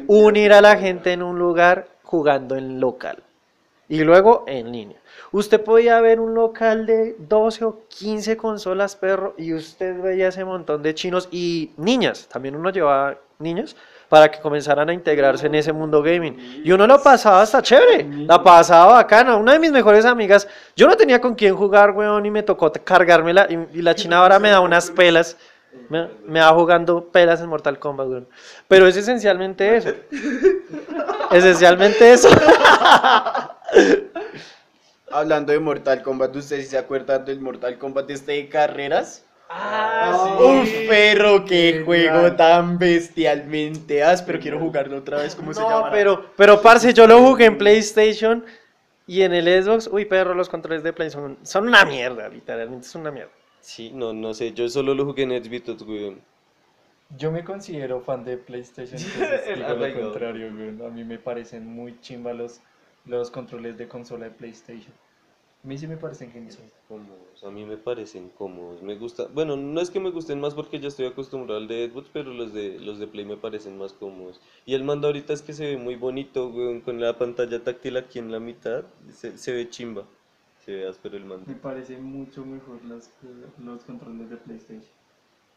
Unir 0.05 0.53
a 0.53 0.61
la 0.61 0.77
gente 0.77 1.11
en 1.11 1.23
un 1.23 1.39
lugar 1.39 1.87
jugando 2.03 2.55
en 2.55 2.79
local. 2.79 3.23
Y 3.87 4.03
luego 4.03 4.43
en 4.47 4.71
línea. 4.71 4.97
Usted 5.31 5.61
podía 5.63 5.99
ver 6.01 6.19
un 6.19 6.33
local 6.33 6.85
de 6.85 7.15
12 7.19 7.65
o 7.65 7.83
15 7.87 8.37
consolas, 8.37 8.95
perro, 8.95 9.35
y 9.37 9.53
usted 9.53 10.01
veía 10.01 10.29
ese 10.29 10.45
montón 10.45 10.81
de 10.81 10.95
chinos 10.95 11.27
y 11.31 11.71
niñas. 11.77 12.27
También 12.27 12.55
uno 12.55 12.69
llevaba 12.69 13.17
niños 13.37 13.75
para 14.09 14.29
que 14.29 14.39
comenzaran 14.39 14.89
a 14.89 14.93
integrarse 14.93 15.47
en 15.47 15.55
ese 15.55 15.73
mundo 15.73 16.01
gaming. 16.01 16.61
Y 16.63 16.71
uno 16.71 16.87
lo 16.87 17.01
pasaba 17.01 17.41
hasta 17.41 17.61
chévere, 17.61 18.05
la 18.25 18.41
pasaba 18.41 18.93
bacana. 18.93 19.35
Una 19.35 19.53
de 19.53 19.59
mis 19.59 19.71
mejores 19.71 20.05
amigas, 20.05 20.47
yo 20.75 20.87
no 20.87 20.95
tenía 20.95 21.19
con 21.19 21.35
quién 21.35 21.55
jugar, 21.55 21.91
weón, 21.91 22.25
y 22.25 22.31
me 22.31 22.43
tocó 22.43 22.71
cargármela. 22.71 23.47
Y, 23.49 23.79
y 23.79 23.81
la 23.81 23.93
china 23.93 24.19
ahora 24.19 24.39
me 24.39 24.49
da 24.49 24.59
unas 24.61 24.89
pelas. 24.91 25.37
Me, 25.89 26.07
me 26.25 26.39
va 26.39 26.53
jugando 26.53 27.03
pelas 27.03 27.41
en 27.41 27.49
Mortal 27.49 27.77
Kombat, 27.77 28.07
weón. 28.07 28.27
Pero 28.67 28.87
es 28.87 28.95
esencialmente 28.95 29.75
eso. 29.75 29.89
esencialmente 31.31 32.13
eso. 32.13 32.29
Hablando 35.11 35.51
de 35.51 35.59
Mortal 35.59 36.01
Kombat, 36.01 36.35
¿ustedes 36.35 36.65
sí 36.65 36.71
se 36.71 36.77
acuerdan 36.77 37.25
del 37.25 37.39
Mortal 37.39 37.77
Kombat 37.77 38.09
este 38.09 38.33
de 38.33 38.49
carreras? 38.49 39.23
Ah, 39.49 40.37
Uf, 40.41 40.69
perro, 40.89 41.45
qué 41.45 41.81
juego 41.85 42.35
tan 42.35 42.77
bestialmente 42.79 44.03
áspero. 44.03 44.39
Quiero 44.39 44.59
jugarlo 44.59 44.97
otra 44.97 45.19
vez, 45.19 45.35
¿cómo 45.35 45.53
se 45.53 45.61
No, 45.61 45.69
llama? 45.69 45.91
pero, 45.91 46.25
pero 46.35 46.61
parce, 46.61 46.93
yo 46.93 47.05
lo 47.07 47.19
jugué 47.21 47.45
en 47.45 47.57
PlayStation 47.57 48.43
y 49.07 49.21
en 49.21 49.33
el 49.33 49.63
Xbox. 49.63 49.87
Uy, 49.91 50.05
perro, 50.05 50.33
los 50.33 50.49
controles 50.49 50.83
de 50.83 50.91
Play 50.93 51.09
son, 51.11 51.37
son 51.43 51.67
una 51.67 51.85
mierda, 51.85 52.27
literalmente 52.27 52.87
son 52.87 53.01
una 53.01 53.11
mierda. 53.11 53.31
Sí, 53.59 53.91
no, 53.91 54.13
no 54.13 54.33
sé, 54.33 54.53
yo 54.53 54.69
solo 54.69 54.93
lo 54.93 55.03
jugué 55.05 55.23
en 55.23 55.43
Xbox, 55.43 55.81
weón. 55.81 56.21
Yo 57.17 57.31
me 57.31 57.43
considero 57.43 58.01
fan 58.01 58.23
de 58.25 58.37
PlayStation, 58.37 59.01
entonces 59.03 59.41
El 59.47 59.55
digo 59.57 59.69
lo 59.75 59.93
contrario, 59.93 60.51
güey. 60.53 60.69
A 60.87 60.91
mí 60.91 61.03
me 61.03 61.17
parecen 61.19 61.65
muy 61.67 61.99
chimba 62.01 62.33
los, 63.05 63.31
controles 63.31 63.77
de 63.77 63.87
consola 63.87 64.25
de 64.25 64.31
PlayStation. 64.31 64.93
A 65.63 65.67
mí 65.67 65.77
sí 65.79 65.87
me 65.87 65.97
parecen 65.97 66.31
geniales. 66.31 66.59
Cómodos, 66.87 67.43
a 67.43 67.49
mí 67.49 67.65
me 67.65 67.75
parecen 67.75 68.29
cómodos, 68.37 68.83
me 68.83 68.95
gusta, 68.95 69.25
bueno, 69.33 69.57
no 69.57 69.81
es 69.81 69.89
que 69.89 69.99
me 69.99 70.11
gusten 70.11 70.39
más 70.39 70.53
porque 70.53 70.79
ya 70.79 70.89
estoy 70.89 71.07
acostumbrado 71.07 71.59
al 71.59 71.67
de 71.67 71.89
Xbox, 71.89 72.07
pero 72.13 72.31
los 72.31 72.53
de 72.53 72.79
los 72.79 72.99
de 72.99 73.07
Play 73.07 73.25
me 73.25 73.35
parecen 73.35 73.75
más 73.75 73.91
cómodos. 73.93 74.39
Y 74.67 74.75
el 74.75 74.83
mando 74.83 75.07
ahorita 75.07 75.33
es 75.33 75.41
que 75.41 75.53
se 75.53 75.65
ve 75.65 75.77
muy 75.77 75.95
bonito, 75.95 76.49
weón, 76.49 76.81
con 76.81 77.01
la 77.01 77.17
pantalla 77.17 77.63
táctil 77.63 77.97
aquí 77.97 78.19
en 78.19 78.31
la 78.31 78.39
mitad, 78.39 78.83
se, 79.11 79.39
se 79.39 79.53
ve 79.53 79.67
chimba, 79.67 80.03
se 80.63 80.71
ve 80.71 80.87
áspero 80.87 81.17
el 81.17 81.25
mando. 81.25 81.45
Me 81.47 81.55
parecen 81.55 82.03
mucho 82.03 82.45
mejor 82.45 82.83
las, 82.85 83.09
los 83.57 83.83
controles 83.85 84.29
de 84.29 84.37
PlayStation. 84.37 84.91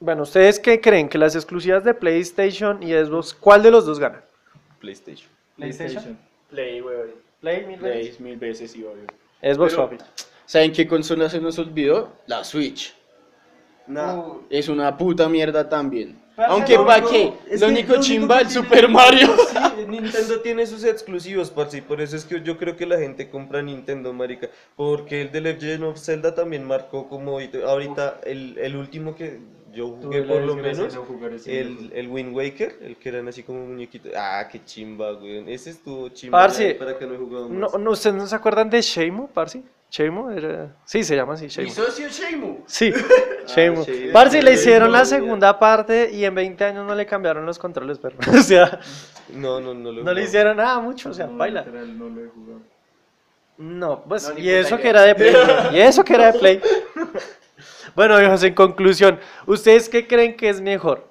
Bueno, 0.00 0.22
¿ustedes 0.22 0.58
qué 0.58 0.80
creen? 0.80 1.08
¿Que 1.08 1.18
las 1.18 1.34
exclusivas 1.34 1.84
de 1.84 1.92
PlayStation 1.92 2.82
y 2.82 2.92
Xbox, 2.92 3.34
cuál 3.34 3.62
de 3.62 3.70
los 3.70 3.84
dos 3.84 3.98
gana? 3.98 4.24
PlayStation. 4.78 5.28
PlayStation. 5.56 6.16
Play, 6.48 6.80
weón. 6.80 7.27
Play 7.40 7.64
mil 7.66 7.78
Play 7.78 8.14
mil 8.18 8.36
veces, 8.36 8.72
sí, 8.72 8.84
obvio. 8.84 9.04
Xbox, 9.42 9.72
Pero- 9.74 9.90
papi. 9.90 10.04
¿Saben 10.44 10.72
qué 10.72 10.88
consola 10.88 11.28
se 11.28 11.40
nos 11.40 11.58
olvidó? 11.58 12.10
La 12.26 12.42
Switch. 12.42 12.94
Es 14.50 14.68
una 14.68 14.96
puta 14.96 15.28
mierda 15.28 15.68
también. 15.68 16.18
Aunque 16.36 16.76
no, 16.76 16.86
pa' 16.86 17.00
no, 17.00 17.10
qué, 17.10 17.32
es 17.50 17.60
lo 17.60 17.66
que 17.66 17.72
único 17.72 17.88
lo 17.92 17.98
único 17.98 18.00
chimba 18.00 18.40
el 18.40 18.48
Super 18.50 18.88
Mario. 18.88 19.34
Sí, 19.78 19.84
Nintendo 19.88 20.40
tiene 20.42 20.66
sus 20.66 20.84
exclusivos, 20.84 21.50
parce, 21.50 21.82
por 21.82 22.00
eso 22.00 22.16
es 22.16 22.24
que 22.24 22.40
yo 22.42 22.56
creo 22.58 22.76
que 22.76 22.86
la 22.86 22.98
gente 22.98 23.28
compra 23.28 23.60
Nintendo, 23.62 24.12
marica, 24.12 24.48
porque 24.76 25.22
el 25.22 25.32
de 25.32 25.40
Legend 25.40 25.84
of 25.84 25.98
Zelda 25.98 26.34
también 26.34 26.64
marcó 26.64 27.08
como 27.08 27.38
ahorita 27.38 28.20
el, 28.24 28.56
el 28.58 28.76
último 28.76 29.16
que 29.16 29.40
yo 29.78 29.88
jugué 29.90 30.22
por 30.22 30.42
lo 30.42 30.56
menos, 30.56 30.98
el, 31.46 31.90
el 31.94 32.08
Wind 32.08 32.34
Waker, 32.36 32.78
el 32.82 32.96
que 32.96 33.08
eran 33.08 33.28
así 33.28 33.42
como 33.42 33.64
muñequitos, 33.64 34.12
ah, 34.16 34.46
qué 34.50 34.64
chimba, 34.64 35.12
güey, 35.12 35.50
ese 35.52 35.70
estuvo 35.70 36.08
chimba, 36.10 36.38
Parce, 36.38 36.74
para 36.74 36.98
que 36.98 37.06
no 37.06 37.14
he 37.14 37.16
jugado 37.18 37.48
No, 37.48 37.68
más. 37.70 37.78
no, 37.80 37.90
¿Ustedes 37.92 38.16
no 38.16 38.26
se 38.26 38.34
acuerdan 38.36 38.68
de 38.68 38.82
Shenmue, 38.82 39.28
parce? 39.32 39.62
Shenmue 39.90 40.36
era... 40.36 40.76
Sí, 40.84 41.02
se 41.02 41.16
llama 41.16 41.34
así, 41.34 41.44
Mi 41.44 41.48
Shenmue. 41.50 41.70
socio 41.72 42.08
Shenmue. 42.08 42.58
Sí. 42.66 42.92
Shenmue. 43.46 44.10
Parce, 44.12 44.42
le 44.42 44.52
hicieron 44.52 44.92
la 44.92 45.04
segunda 45.04 45.58
parte 45.58 46.10
y 46.12 46.24
en 46.24 46.34
20 46.34 46.62
años 46.64 46.86
no 46.86 46.94
le 46.94 47.06
cambiaron 47.06 47.46
los 47.46 47.58
controles, 47.58 47.98
perro. 47.98 48.18
O 48.38 48.42
sea, 48.42 48.80
No, 49.32 49.60
no, 49.60 49.72
no 49.74 49.92
lo 49.92 50.02
no 50.02 50.12
le 50.12 50.24
hicieron 50.24 50.56
nada 50.58 50.78
mucho, 50.80 51.10
o 51.10 51.14
sea, 51.14 51.26
baila. 51.26 51.60
Literal, 51.62 51.98
no 51.98 52.08
lo 52.08 52.24
he 52.24 52.28
jugado. 52.28 52.60
No, 53.58 54.04
pues, 54.04 54.28
No, 54.28 54.38
y 54.38 54.50
eso 54.50 54.76
que 54.78 54.88
era 54.88 55.02
de 55.02 55.14
Play. 55.14 55.34
y 55.72 55.78
eso 55.80 56.04
que 56.04 56.14
era 56.14 56.32
de 56.32 56.38
Play. 56.38 56.60
bueno, 57.94 58.20
hijos, 58.22 58.42
en 58.42 58.54
conclusión, 58.54 59.18
¿ustedes 59.46 59.88
qué 59.88 60.06
creen 60.06 60.36
que 60.36 60.48
es 60.48 60.60
mejor 60.60 61.06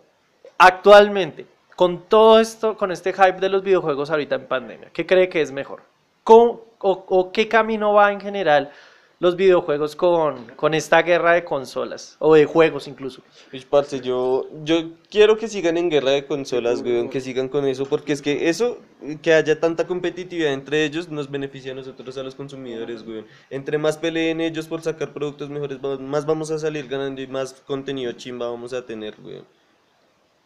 actualmente? 0.58 1.46
Con 1.76 2.04
todo 2.10 2.40
esto, 2.40 2.76
con 2.76 2.92
este 2.92 3.14
hype 3.14 3.40
de 3.40 3.50
los 3.50 3.62
videojuegos 3.64 4.10
ahorita 4.10 4.36
en 4.36 4.48
pandemia, 4.48 4.90
¿qué 4.92 5.06
cree 5.06 5.30
que 5.30 5.42
es 5.42 5.52
mejor? 5.52 5.82
¿Cómo- 6.24 6.62
o, 6.80 7.06
o 7.08 7.32
qué 7.32 7.48
camino 7.48 7.94
va 7.94 8.12
en 8.12 8.22
general 8.22 8.72
los 9.20 9.36
videojuegos 9.36 9.96
con, 9.96 10.46
con 10.56 10.74
esta 10.74 11.02
guerra 11.02 11.34
de 11.34 11.44
consolas? 11.44 12.16
O 12.20 12.36
de 12.36 12.46
juegos 12.46 12.88
incluso. 12.88 13.22
Uy, 13.52 13.66
parce, 13.70 14.00
yo, 14.02 14.48
yo 14.64 14.92
quiero 15.10 15.38
que 15.38 15.48
sigan 15.48 15.78
en 15.78 15.90
guerra 15.90 16.12
de 16.12 16.26
consolas, 16.26 16.82
weón, 16.82 17.10
que 17.10 17.22
sigan 17.22 17.50
con 17.50 17.66
eso, 17.66 17.86
porque 17.86 18.14
es 18.14 18.22
que 18.22 18.50
eso, 18.50 18.80
que 19.22 19.34
haya 19.34 19.60
tanta 19.60 19.88
competitividad 19.88 20.54
entre 20.54 20.84
ellos, 20.84 21.10
nos 21.10 21.30
beneficia 21.30 21.72
a 21.72 21.76
nosotros, 21.76 22.18
a 22.18 22.24
los 22.24 22.36
consumidores, 22.36 23.06
weón. 23.06 23.26
Entre 23.50 23.78
más 23.78 23.98
peleen 23.98 24.42
ellos 24.42 24.68
por 24.68 24.82
sacar 24.82 25.14
productos 25.14 25.50
mejores, 25.50 25.80
más 26.00 26.26
vamos 26.26 26.52
a 26.52 26.60
salir 26.60 26.88
ganando 26.88 27.22
y 27.22 27.28
más 27.28 27.54
contenido 27.66 28.12
chimba 28.14 28.50
vamos 28.50 28.74
a 28.74 28.86
tener, 28.86 29.16
weón. 29.24 29.46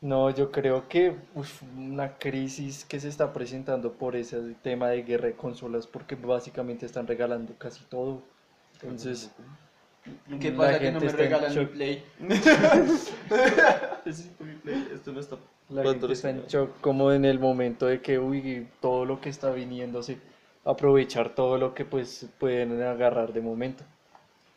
No, 0.02 0.32
yo 0.32 0.52
creo 0.52 0.88
que 0.90 1.16
uf, 1.36 1.62
una 1.78 2.18
crisis 2.18 2.86
que 2.86 3.00
se 3.00 3.08
está 3.08 3.34
presentando 3.34 3.94
por 3.94 4.16
ese 4.16 4.56
tema 4.64 4.90
de 4.90 5.04
guerra 5.04 5.28
de 5.28 5.36
consolas, 5.36 5.86
porque 5.86 6.16
básicamente 6.16 6.88
están 6.88 7.06
regalando 7.06 7.54
casi 7.60 7.84
todo. 7.86 8.24
Entonces, 8.84 9.32
¿Qué 10.40 10.52
pasa 10.52 10.80
que 10.80 10.92
no 10.92 11.00
me 11.00 11.10
regalan 11.10 11.50
mi 11.52 11.56
shock. 11.56 11.72
Play? 11.72 12.04
Esto 14.94 15.12
no 15.12 15.20
está 15.20 15.38
la 15.72 15.84
gente 15.84 16.12
está 16.12 16.30
en 16.30 16.46
shock 16.48 16.82
como 16.82 17.12
en 17.12 17.24
el 17.24 17.40
momento 17.40 17.86
de 17.86 18.02
que, 18.02 18.20
uy, 18.20 18.68
todo 18.82 19.06
lo 19.06 19.22
que 19.22 19.30
está 19.30 19.52
viniéndose, 19.52 20.18
aprovechar 20.66 21.34
todo 21.34 21.58
lo 21.58 21.74
que 21.74 21.86
pues 21.86 22.28
pueden 22.40 22.82
agarrar 22.82 23.32
de 23.32 23.42
momento. 23.42 23.84